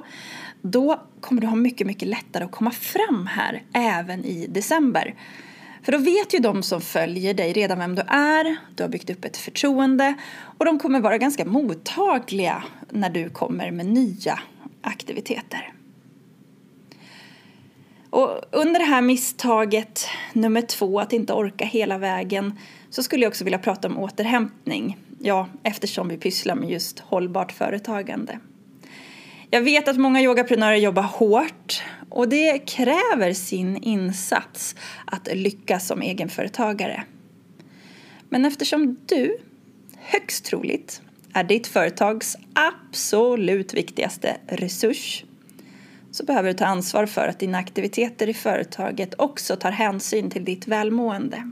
då 0.62 1.02
kommer 1.22 1.42
du 1.42 1.48
ha 1.48 1.56
mycket, 1.56 1.88
mycket 1.88 2.08
lättare 2.08 2.44
att 2.44 2.52
komma 2.52 2.72
fram 2.72 3.28
här 3.28 3.64
även 3.74 4.26
i 4.26 4.48
december. 4.48 5.16
För 5.84 5.92
då 5.92 5.98
vet 5.98 6.34
ju 6.34 6.40
de 6.40 6.64
som 6.64 6.82
följer 6.82 7.34
dig 7.34 7.54
redan 7.54 7.80
vem 7.80 7.96
du 7.96 8.02
är, 8.02 8.58
du 8.76 8.84
har 8.84 8.90
byggt 8.90 9.10
upp 9.10 9.26
ett 9.26 9.38
förtroende 9.38 10.14
och 10.58 10.66
de 10.66 10.80
kommer 10.80 11.00
vara 11.00 11.18
ganska 11.18 11.46
mottagliga 11.46 12.64
när 12.90 13.10
du 13.10 13.30
kommer 13.30 13.72
med 13.72 13.86
nya 13.86 14.40
aktiviteter. 14.82 15.74
Och 18.10 18.42
under 18.52 18.80
det 18.80 18.86
här 18.86 19.02
misstaget 19.02 20.08
nummer 20.34 20.62
två, 20.62 21.00
att 21.00 21.14
inte 21.14 21.34
orka 21.34 21.66
hela 21.66 21.98
vägen, 21.98 22.60
så 22.90 23.04
skulle 23.04 23.24
jag 23.26 23.30
också 23.30 23.44
vilja 23.44 23.60
prata 23.60 23.88
om 23.88 24.00
återhämtning. 24.00 24.98
Ja, 25.20 25.48
eftersom 25.64 26.10
vi 26.10 26.18
pysslar 26.18 26.56
med 26.56 26.70
just 26.70 27.00
hållbart 27.00 27.52
företagande. 27.52 28.40
Jag 29.50 29.62
vet 29.62 29.88
att 29.88 29.98
många 29.98 30.22
yogaprenörer 30.22 30.76
jobbar 30.76 31.04
hårt 31.04 31.84
och 32.14 32.30
det 32.30 32.60
kräver 32.60 33.34
sin 33.34 33.78
insats 33.78 34.76
att 35.06 35.28
lyckas 35.34 35.88
som 35.88 36.02
egenföretagare. 36.02 37.04
Men 38.30 38.46
eftersom 38.46 38.98
du, 39.06 39.38
högst 39.98 40.46
troligt, 40.46 41.02
är 41.34 41.44
ditt 41.44 41.68
företags 41.68 42.38
absolut 42.54 43.74
viktigaste 43.74 44.38
resurs 44.48 45.24
så 46.12 46.26
behöver 46.26 46.50
du 46.50 46.54
ta 46.54 46.66
ansvar 46.66 47.06
för 47.06 47.28
att 47.28 47.40
dina 47.40 47.58
aktiviteter 47.58 48.30
i 48.30 48.34
företaget 48.34 49.14
också 49.18 49.56
tar 49.56 49.72
hänsyn 49.72 50.30
till 50.30 50.46
ditt 50.46 50.68
välmående. 50.68 51.52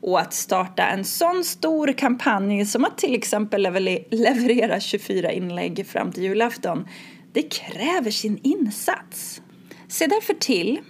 Och 0.00 0.20
att 0.20 0.34
starta 0.34 0.86
en 0.86 1.04
sån 1.04 1.44
stor 1.44 1.92
kampanj 1.92 2.66
som 2.66 2.84
att 2.84 2.98
till 2.98 3.14
exempel 3.14 3.62
leverera 4.10 4.80
24 4.80 5.32
inlägg 5.32 5.86
fram 5.86 6.12
till 6.12 6.22
julafton, 6.22 6.88
det 7.32 7.42
kräver 7.42 8.10
sin 8.10 8.40
insats. 8.42 9.42
Se 9.88 10.06
därför 10.06 10.34
till 10.34 10.80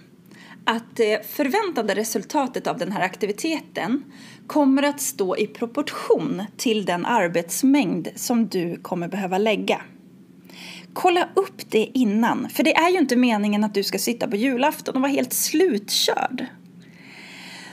att 0.65 0.95
det 0.95 1.31
förväntade 1.31 1.95
resultatet 1.95 2.67
av 2.67 2.77
den 2.77 2.91
här 2.91 3.01
aktiviteten 3.01 4.03
kommer 4.47 4.83
att 4.83 5.01
stå 5.01 5.37
i 5.37 5.47
proportion 5.47 6.43
till 6.57 6.85
den 6.85 7.05
arbetsmängd 7.05 8.07
som 8.15 8.47
du 8.47 8.77
kommer 8.81 9.07
behöva 9.07 9.37
lägga. 9.37 9.81
Kolla 10.93 11.29
upp 11.35 11.71
det 11.71 11.89
innan, 11.93 12.49
för 12.49 12.63
det 12.63 12.75
är 12.75 12.89
ju 12.89 12.97
inte 12.97 13.15
meningen 13.15 13.63
att 13.63 13.73
du 13.73 13.83
ska 13.83 13.99
sitta 13.99 14.27
på 14.27 14.35
julafton 14.35 14.95
och 14.95 15.01
vara 15.01 15.11
helt 15.11 15.33
slutkörd. 15.33 16.45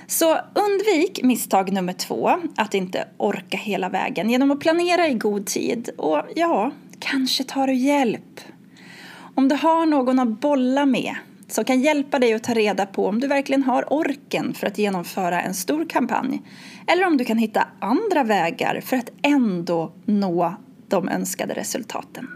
Så 0.07 0.39
undvik 0.55 1.23
misstag 1.23 1.73
nummer 1.73 1.93
två, 1.93 2.31
att 2.57 2.75
inte 2.75 3.09
orka 3.17 3.57
hela 3.57 3.89
vägen 3.89 4.31
genom 4.31 4.51
att 4.51 4.61
planera 4.61 5.09
i 5.09 5.15
god 5.15 5.47
tid 5.47 5.91
och 5.99 6.23
ja, 6.35 6.71
kanske 6.99 7.45
tar 7.45 7.67
du 7.67 7.75
hjälp. 7.75 8.41
Om 9.39 9.49
du 9.49 9.55
har 9.55 9.87
någon 9.87 10.19
att 10.19 10.41
bolla 10.41 10.87
med 10.87 11.15
som 11.49 11.65
kan 11.65 11.81
hjälpa 11.81 12.19
dig 12.19 12.35
att 12.35 12.45
ta 12.45 12.55
reda 12.55 12.87
på 12.87 13.07
om 13.07 13.21
du 13.21 13.27
verkligen 13.27 13.63
har 13.63 13.93
orken 13.93 14.55
för 14.55 14.67
att 14.67 14.79
genomföra 14.79 15.43
en 15.43 15.55
stor 15.55 15.85
kampanj 15.89 16.43
eller 16.87 17.07
om 17.07 17.17
du 17.17 17.25
kan 17.25 17.39
hitta 17.39 17.69
andra 17.81 18.25
vägar 18.25 18.81
för 18.81 18.97
att 18.97 19.11
ändå 19.23 19.93
nå 20.05 20.55
de 20.89 21.09
önskade 21.09 21.55
resultaten. 21.55 22.29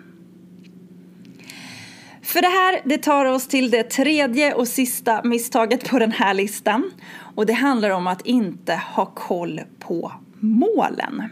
För 2.23 2.43
det 2.43 2.49
här 2.49 2.81
det 2.85 2.99
tar 2.99 3.25
oss 3.25 3.49
till 3.49 3.71
det 3.71 3.83
tredje 3.83 4.55
och 4.55 4.69
sista 4.69 5.21
misstaget 5.25 5.91
på 5.91 5.99
den 5.99 6.13
här 6.13 6.35
listan 6.35 6.91
och 7.35 7.47
det 7.47 7.53
handlar 7.53 7.91
om 7.91 8.07
att 8.07 8.27
inte 8.27 8.75
ha 8.75 9.07
koll 9.07 9.61
på 9.79 10.13
målen. 10.41 11.23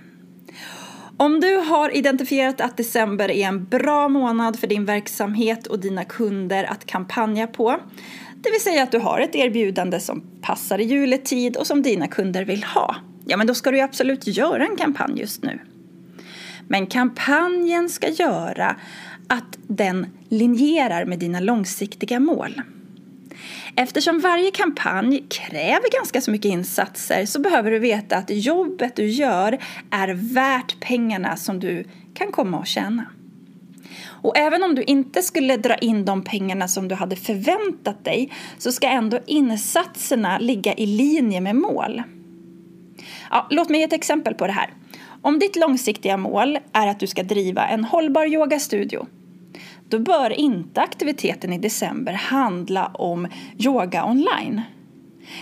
Om 1.21 1.41
du 1.41 1.57
har 1.57 1.97
identifierat 1.97 2.61
att 2.61 2.77
december 2.77 3.31
är 3.31 3.49
en 3.49 3.65
bra 3.65 4.09
månad 4.09 4.59
för 4.59 4.67
din 4.67 4.85
verksamhet 4.85 5.67
och 5.67 5.79
dina 5.79 6.05
kunder 6.05 6.65
att 6.65 6.87
kampanja 6.87 7.47
på, 7.47 7.81
det 8.37 8.51
vill 8.51 8.61
säga 8.61 8.83
att 8.83 8.93
du 8.93 8.99
har 8.99 9.21
ett 9.21 9.35
erbjudande 9.35 10.01
som 10.01 10.23
passar 10.41 10.79
i 10.79 10.85
juletid 10.85 11.57
och 11.57 11.67
som 11.67 11.83
dina 11.83 12.09
kunder 12.09 12.45
vill 12.45 12.65
ha, 12.65 12.97
ja 13.27 13.37
men 13.37 13.47
då 13.47 13.55
ska 13.55 13.71
du 13.71 13.81
absolut 13.81 14.27
göra 14.27 14.67
en 14.67 14.77
kampanj 14.77 15.21
just 15.21 15.43
nu. 15.43 15.59
Men 16.69 16.87
kampanjen 16.87 17.89
ska 17.89 18.09
göra 18.09 18.77
att 19.29 19.59
den 19.67 20.07
linjerar 20.29 21.05
med 21.05 21.19
dina 21.19 21.41
långsiktiga 21.41 22.21
mål. 22.21 22.63
Eftersom 23.81 24.19
varje 24.21 24.51
kampanj 24.51 25.25
kräver 25.29 25.93
ganska 25.93 26.21
så 26.21 26.31
mycket 26.31 26.51
insatser 26.51 27.27
så 27.27 27.41
behöver 27.41 27.71
du 27.71 27.79
veta 27.79 28.17
att 28.17 28.31
jobbet 28.31 28.97
du 28.97 29.07
gör 29.07 29.59
är 29.91 30.35
värt 30.35 30.81
pengarna 30.81 31.37
som 31.37 31.61
du 31.61 31.85
kan 32.15 32.33
komma 32.33 32.61
att 32.61 32.69
tjäna. 32.69 33.05
Och 34.07 34.39
även 34.39 34.63
om 34.63 34.75
du 34.75 34.83
inte 34.83 35.23
skulle 35.23 35.57
dra 35.57 35.75
in 35.75 36.05
de 36.05 36.25
pengarna 36.25 36.69
som 36.69 36.89
du 36.89 36.95
hade 36.95 37.17
förväntat 37.17 38.05
dig 38.05 38.33
så 38.59 38.73
ska 38.73 38.89
ändå 38.89 39.21
insatserna 39.27 40.39
ligga 40.39 40.75
i 40.75 40.87
linje 40.87 41.41
med 41.41 41.57
mål. 41.57 42.03
Ja, 43.31 43.47
låt 43.51 43.69
mig 43.69 43.81
ge 43.81 43.87
ett 43.87 43.93
exempel 43.93 44.35
på 44.35 44.47
det 44.47 44.53
här. 44.53 44.75
Om 45.23 45.39
ditt 45.39 45.57
långsiktiga 45.57 46.17
mål 46.17 46.59
är 46.73 46.87
att 46.87 47.01
du 47.01 47.07
ska 47.07 47.23
driva 47.23 47.69
en 47.69 47.85
hållbar 47.85 48.27
yogastudio 48.27 49.07
då 49.89 49.99
bör 49.99 50.41
inte 50.41 50.81
aktiviteten 50.81 51.53
i 51.53 51.59
december 51.59 52.13
handla 52.13 52.87
om 52.87 53.29
yoga 53.59 54.05
online. 54.05 54.63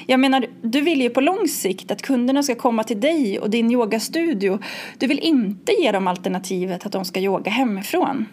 Jag 0.06 0.20
menar, 0.20 0.46
du 0.62 0.80
vill 0.80 1.02
ju 1.02 1.10
på 1.10 1.20
lång 1.20 1.48
sikt 1.48 1.90
att 1.90 2.02
kunderna 2.02 2.42
ska 2.42 2.54
komma 2.54 2.84
till 2.84 3.00
dig 3.00 3.38
och 3.38 3.50
din 3.50 3.70
yogastudio. 3.70 4.58
Du 4.98 5.06
vill 5.06 5.18
inte 5.18 5.72
ge 5.72 5.92
dem 5.92 6.06
alternativet 6.06 6.86
att 6.86 6.92
de 6.92 7.04
ska 7.04 7.20
yoga 7.20 7.50
hemifrån. 7.50 8.26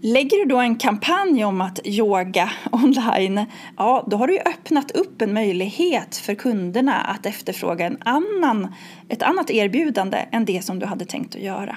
Lägger 0.00 0.38
du 0.38 0.44
då 0.44 0.58
en 0.58 0.76
kampanj 0.76 1.44
om 1.44 1.60
att 1.60 1.86
yoga 1.86 2.50
online, 2.72 3.44
ja 3.76 4.06
då 4.10 4.16
har 4.16 4.26
du 4.26 4.32
ju 4.32 4.40
öppnat 4.40 4.90
upp 4.90 5.22
en 5.22 5.34
möjlighet 5.34 6.16
för 6.16 6.34
kunderna 6.34 7.00
att 7.00 7.26
efterfråga 7.26 7.86
en 7.86 7.98
annan, 8.04 8.74
ett 9.08 9.22
annat 9.22 9.50
erbjudande 9.50 10.18
än 10.30 10.44
det 10.44 10.64
som 10.64 10.78
du 10.78 10.86
hade 10.86 11.04
tänkt 11.04 11.34
att 11.34 11.42
göra. 11.42 11.76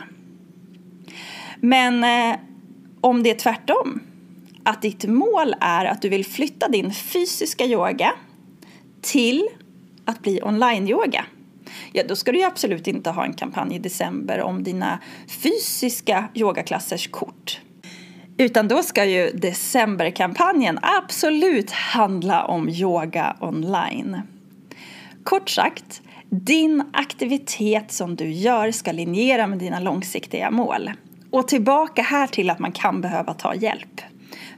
Men 1.61 2.03
eh, 2.03 2.39
om 3.01 3.23
det 3.23 3.29
är 3.29 3.35
tvärtom, 3.35 3.99
att 4.63 4.81
ditt 4.81 5.05
mål 5.05 5.55
är 5.59 5.85
att 5.85 6.01
du 6.01 6.09
vill 6.09 6.25
flytta 6.25 6.67
din 6.67 6.91
fysiska 6.91 7.65
yoga 7.65 8.13
till 9.01 9.47
att 10.05 10.21
bli 10.21 10.41
online-yoga, 10.43 11.25
ja 11.91 12.03
då 12.07 12.15
ska 12.15 12.31
du 12.31 12.37
ju 12.37 12.43
absolut 12.43 12.87
inte 12.87 13.09
ha 13.09 13.25
en 13.25 13.33
kampanj 13.33 13.75
i 13.75 13.79
december 13.79 14.41
om 14.41 14.63
dina 14.63 14.99
fysiska 15.27 16.27
yogaklassers 16.33 17.07
kort. 17.07 17.59
Utan 18.37 18.67
då 18.67 18.83
ska 18.83 19.05
ju 19.05 19.31
decemberkampanjen 19.31 20.79
absolut 20.81 21.71
handla 21.71 22.45
om 22.45 22.69
yoga 22.69 23.37
online. 23.39 24.21
Kort 25.23 25.49
sagt, 25.49 26.01
din 26.29 26.83
aktivitet 26.93 27.91
som 27.91 28.15
du 28.15 28.31
gör 28.31 28.71
ska 28.71 28.91
linjera 28.91 29.47
med 29.47 29.59
dina 29.59 29.79
långsiktiga 29.79 30.51
mål. 30.51 30.91
Och 31.31 31.47
tillbaka 31.47 32.01
här 32.01 32.27
till 32.27 32.49
att 32.49 32.59
man 32.59 32.71
kan 32.71 33.01
behöva 33.01 33.33
ta 33.33 33.55
hjälp. 33.55 34.01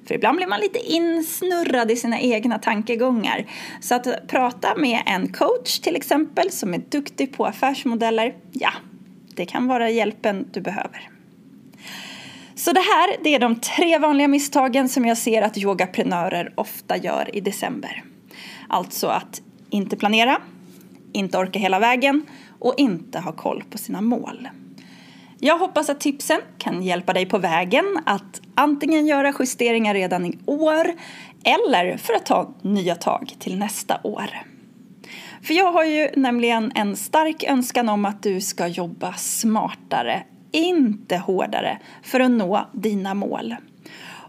För 0.07 0.15
ibland 0.15 0.37
blir 0.37 0.47
man 0.47 0.59
lite 0.59 0.79
insnurrad 0.79 1.91
i 1.91 1.95
sina 1.95 2.19
egna 2.19 2.59
tankegångar. 2.59 3.45
Så 3.81 3.95
att 3.95 4.27
prata 4.27 4.75
med 4.75 5.03
en 5.05 5.33
coach 5.33 5.79
till 5.79 5.95
exempel 5.95 6.51
som 6.51 6.73
är 6.73 6.81
duktig 6.89 7.33
på 7.37 7.45
affärsmodeller, 7.45 8.35
ja, 8.51 8.71
det 9.35 9.45
kan 9.45 9.67
vara 9.67 9.89
hjälpen 9.89 10.47
du 10.51 10.61
behöver. 10.61 11.09
Så 12.55 12.71
det 12.71 12.79
här 12.79 13.17
det 13.23 13.35
är 13.35 13.39
de 13.39 13.55
tre 13.55 13.97
vanliga 13.97 14.27
misstagen 14.27 14.89
som 14.89 15.05
jag 15.05 15.17
ser 15.17 15.41
att 15.41 15.57
yogaprenörer 15.57 16.53
ofta 16.55 16.97
gör 16.97 17.35
i 17.35 17.41
december. 17.41 18.03
Alltså 18.67 19.07
att 19.07 19.41
inte 19.69 19.97
planera, 19.97 20.37
inte 21.13 21.37
orka 21.37 21.59
hela 21.59 21.79
vägen 21.79 22.25
och 22.59 22.73
inte 22.77 23.19
ha 23.19 23.31
koll 23.31 23.63
på 23.69 23.77
sina 23.77 24.01
mål. 24.01 24.49
Jag 25.41 25.57
hoppas 25.57 25.89
att 25.89 25.99
tipsen 25.99 26.41
kan 26.57 26.83
hjälpa 26.83 27.13
dig 27.13 27.25
på 27.25 27.37
vägen 27.37 27.99
att 28.05 28.41
antingen 28.55 29.07
göra 29.07 29.33
justeringar 29.39 29.93
redan 29.93 30.25
i 30.25 30.37
år 30.45 30.87
eller 31.43 31.97
för 31.97 32.13
att 32.13 32.25
ta 32.25 32.53
nya 32.61 32.95
tag 32.95 33.35
till 33.39 33.57
nästa 33.57 33.99
år. 34.03 34.29
För 35.43 35.53
jag 35.53 35.71
har 35.71 35.83
ju 35.83 36.09
nämligen 36.15 36.71
en 36.75 36.95
stark 36.95 37.43
önskan 37.43 37.89
om 37.89 38.05
att 38.05 38.23
du 38.23 38.41
ska 38.41 38.67
jobba 38.67 39.13
smartare, 39.13 40.23
inte 40.51 41.17
hårdare, 41.17 41.79
för 42.03 42.19
att 42.19 42.31
nå 42.31 42.67
dina 42.73 43.13
mål. 43.13 43.55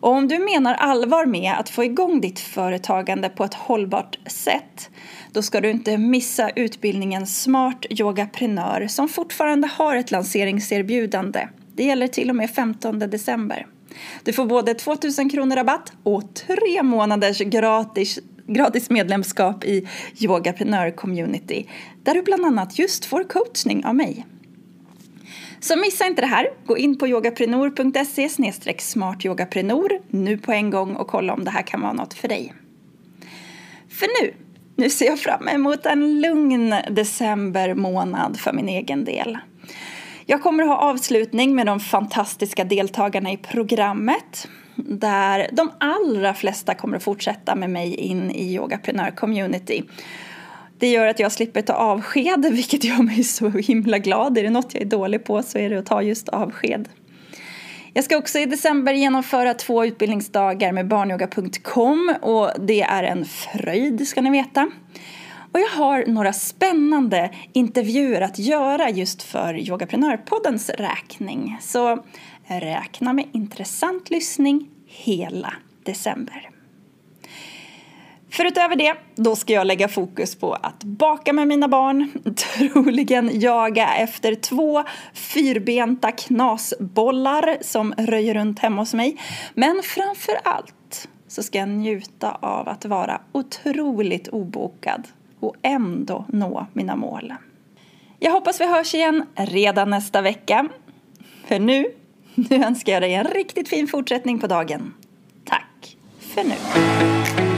Och 0.00 0.12
om 0.12 0.28
du 0.28 0.38
menar 0.38 0.74
allvar 0.74 1.26
med 1.26 1.54
att 1.58 1.68
få 1.68 1.84
igång 1.84 2.20
ditt 2.20 2.40
företagande 2.40 3.28
på 3.28 3.44
ett 3.44 3.54
hållbart 3.54 4.18
sätt 4.26 4.90
då 5.32 5.42
ska 5.42 5.60
du 5.60 5.70
inte 5.70 5.98
missa 5.98 6.50
utbildningen 6.50 7.26
Smart 7.26 7.86
Yogaprenör 7.90 8.86
som 8.86 9.08
fortfarande 9.08 9.68
har 9.68 9.96
ett 9.96 10.10
lanseringserbjudande. 10.10 11.48
Det 11.74 11.84
gäller 11.84 12.08
till 12.08 12.30
och 12.30 12.36
med 12.36 12.50
15 12.50 12.98
december. 12.98 13.66
Du 14.24 14.32
får 14.32 14.46
både 14.46 14.74
2000 14.74 15.30
kronor 15.30 15.56
rabatt 15.56 15.92
och 16.02 16.34
tre 16.34 16.82
månaders 16.82 17.38
gratis, 17.38 18.18
gratis 18.46 18.90
medlemskap 18.90 19.64
i 19.64 19.88
Yogaprenör 20.18 20.90
Community 20.90 21.66
där 22.02 22.14
du 22.14 22.22
bland 22.22 22.44
annat 22.46 22.78
just 22.78 23.04
får 23.04 23.24
coachning 23.24 23.84
av 23.84 23.94
mig. 23.94 24.26
Så 25.60 25.76
missa 25.76 26.06
inte 26.06 26.20
det 26.20 26.26
här. 26.26 26.48
Gå 26.66 26.78
in 26.78 26.98
på 26.98 27.08
yogaprenor.se 27.08 28.28
smartyogaprenor 28.78 29.90
nu 30.08 30.38
på 30.38 30.52
en 30.52 30.70
gång 30.70 30.96
och 30.96 31.08
kolla 31.08 31.32
om 31.32 31.44
det 31.44 31.50
här 31.50 31.62
kan 31.62 31.80
vara 31.80 31.92
något 31.92 32.14
för 32.14 32.28
dig. 32.28 32.54
För 33.88 34.22
nu 34.22 34.34
nu 34.80 34.90
ser 34.90 35.06
jag 35.06 35.18
fram 35.18 35.48
emot 35.48 35.86
en 35.86 36.20
lugn 36.20 36.74
december 36.90 37.74
månad 37.74 38.40
för 38.40 38.52
min 38.52 38.68
egen 38.68 39.04
del. 39.04 39.38
Jag 40.26 40.42
kommer 40.42 40.62
att 40.62 40.68
ha 40.68 40.76
avslutning 40.76 41.54
med 41.54 41.66
de 41.66 41.80
fantastiska 41.80 42.64
deltagarna 42.64 43.32
i 43.32 43.36
programmet. 43.36 44.48
där 44.74 45.48
de 45.52 45.70
allra 45.80 46.34
flesta 46.34 46.74
kommer 46.74 46.96
att 46.96 47.02
fortsätta 47.02 47.54
med 47.54 47.70
mig 47.70 47.94
in 47.94 48.30
i 48.30 48.54
Yogaprenör 48.54 49.10
Community. 49.10 49.82
Det 50.80 50.90
gör 50.90 51.06
att 51.06 51.18
jag 51.18 51.32
slipper 51.32 51.62
ta 51.62 51.72
avsked, 51.72 52.46
vilket 52.52 52.84
gör 52.84 53.02
mig 53.02 53.24
så 53.24 53.48
himla 53.48 53.98
glad. 53.98 54.38
Är 54.38 54.42
det 54.42 54.50
något 54.50 54.74
jag 54.74 54.82
är 54.82 54.86
dålig 54.86 55.24
på 55.24 55.42
så 55.42 55.58
är 55.58 55.70
det 55.70 55.78
att 55.78 55.86
ta 55.86 56.02
just 56.02 56.28
avsked. 56.28 56.88
Jag 57.92 58.04
ska 58.04 58.16
också 58.16 58.38
i 58.38 58.46
december 58.46 58.92
genomföra 58.92 59.54
två 59.54 59.84
utbildningsdagar 59.84 60.72
med 60.72 60.88
barnyoga.com 60.88 62.14
och 62.22 62.50
det 62.58 62.82
är 62.82 63.02
en 63.02 63.24
fröjd 63.24 64.08
ska 64.08 64.20
ni 64.20 64.30
veta. 64.30 64.70
Och 65.52 65.60
jag 65.60 65.68
har 65.68 66.04
några 66.06 66.32
spännande 66.32 67.30
intervjuer 67.52 68.20
att 68.20 68.38
göra 68.38 68.90
just 68.90 69.22
för 69.22 69.68
Yogaprenörpoddens 69.68 70.70
räkning. 70.70 71.58
Så 71.60 72.04
räkna 72.46 73.12
med 73.12 73.28
intressant 73.32 74.10
lyssning 74.10 74.68
hela 74.86 75.52
december. 75.84 76.50
Förutöver 78.32 78.76
det, 78.76 78.94
då 79.14 79.36
ska 79.36 79.52
jag 79.52 79.66
lägga 79.66 79.88
fokus 79.88 80.36
på 80.36 80.54
att 80.54 80.84
baka 80.84 81.32
med 81.32 81.48
mina 81.48 81.68
barn, 81.68 82.10
troligen 82.36 83.40
jaga 83.40 83.94
efter 83.94 84.34
två 84.34 84.84
fyrbenta 85.14 86.12
knasbollar 86.12 87.56
som 87.60 87.94
röjer 87.98 88.34
runt 88.34 88.58
hemma 88.58 88.82
hos 88.82 88.94
mig. 88.94 89.16
Men 89.54 89.82
framför 89.84 90.34
allt 90.44 91.08
så 91.28 91.42
ska 91.42 91.58
jag 91.58 91.68
njuta 91.68 92.30
av 92.40 92.68
att 92.68 92.84
vara 92.84 93.20
otroligt 93.32 94.28
obokad 94.28 95.08
och 95.40 95.56
ändå 95.62 96.24
nå 96.28 96.66
mina 96.72 96.96
mål. 96.96 97.34
Jag 98.18 98.32
hoppas 98.32 98.60
vi 98.60 98.66
hörs 98.66 98.94
igen 98.94 99.26
redan 99.34 99.90
nästa 99.90 100.22
vecka. 100.22 100.68
För 101.46 101.58
nu, 101.58 101.86
nu 102.34 102.56
önskar 102.64 102.92
jag 102.92 103.02
dig 103.02 103.14
en 103.14 103.24
riktigt 103.24 103.68
fin 103.68 103.88
fortsättning 103.88 104.38
på 104.38 104.46
dagen. 104.46 104.94
Tack 105.44 105.96
för 106.20 106.44
nu. 106.44 107.49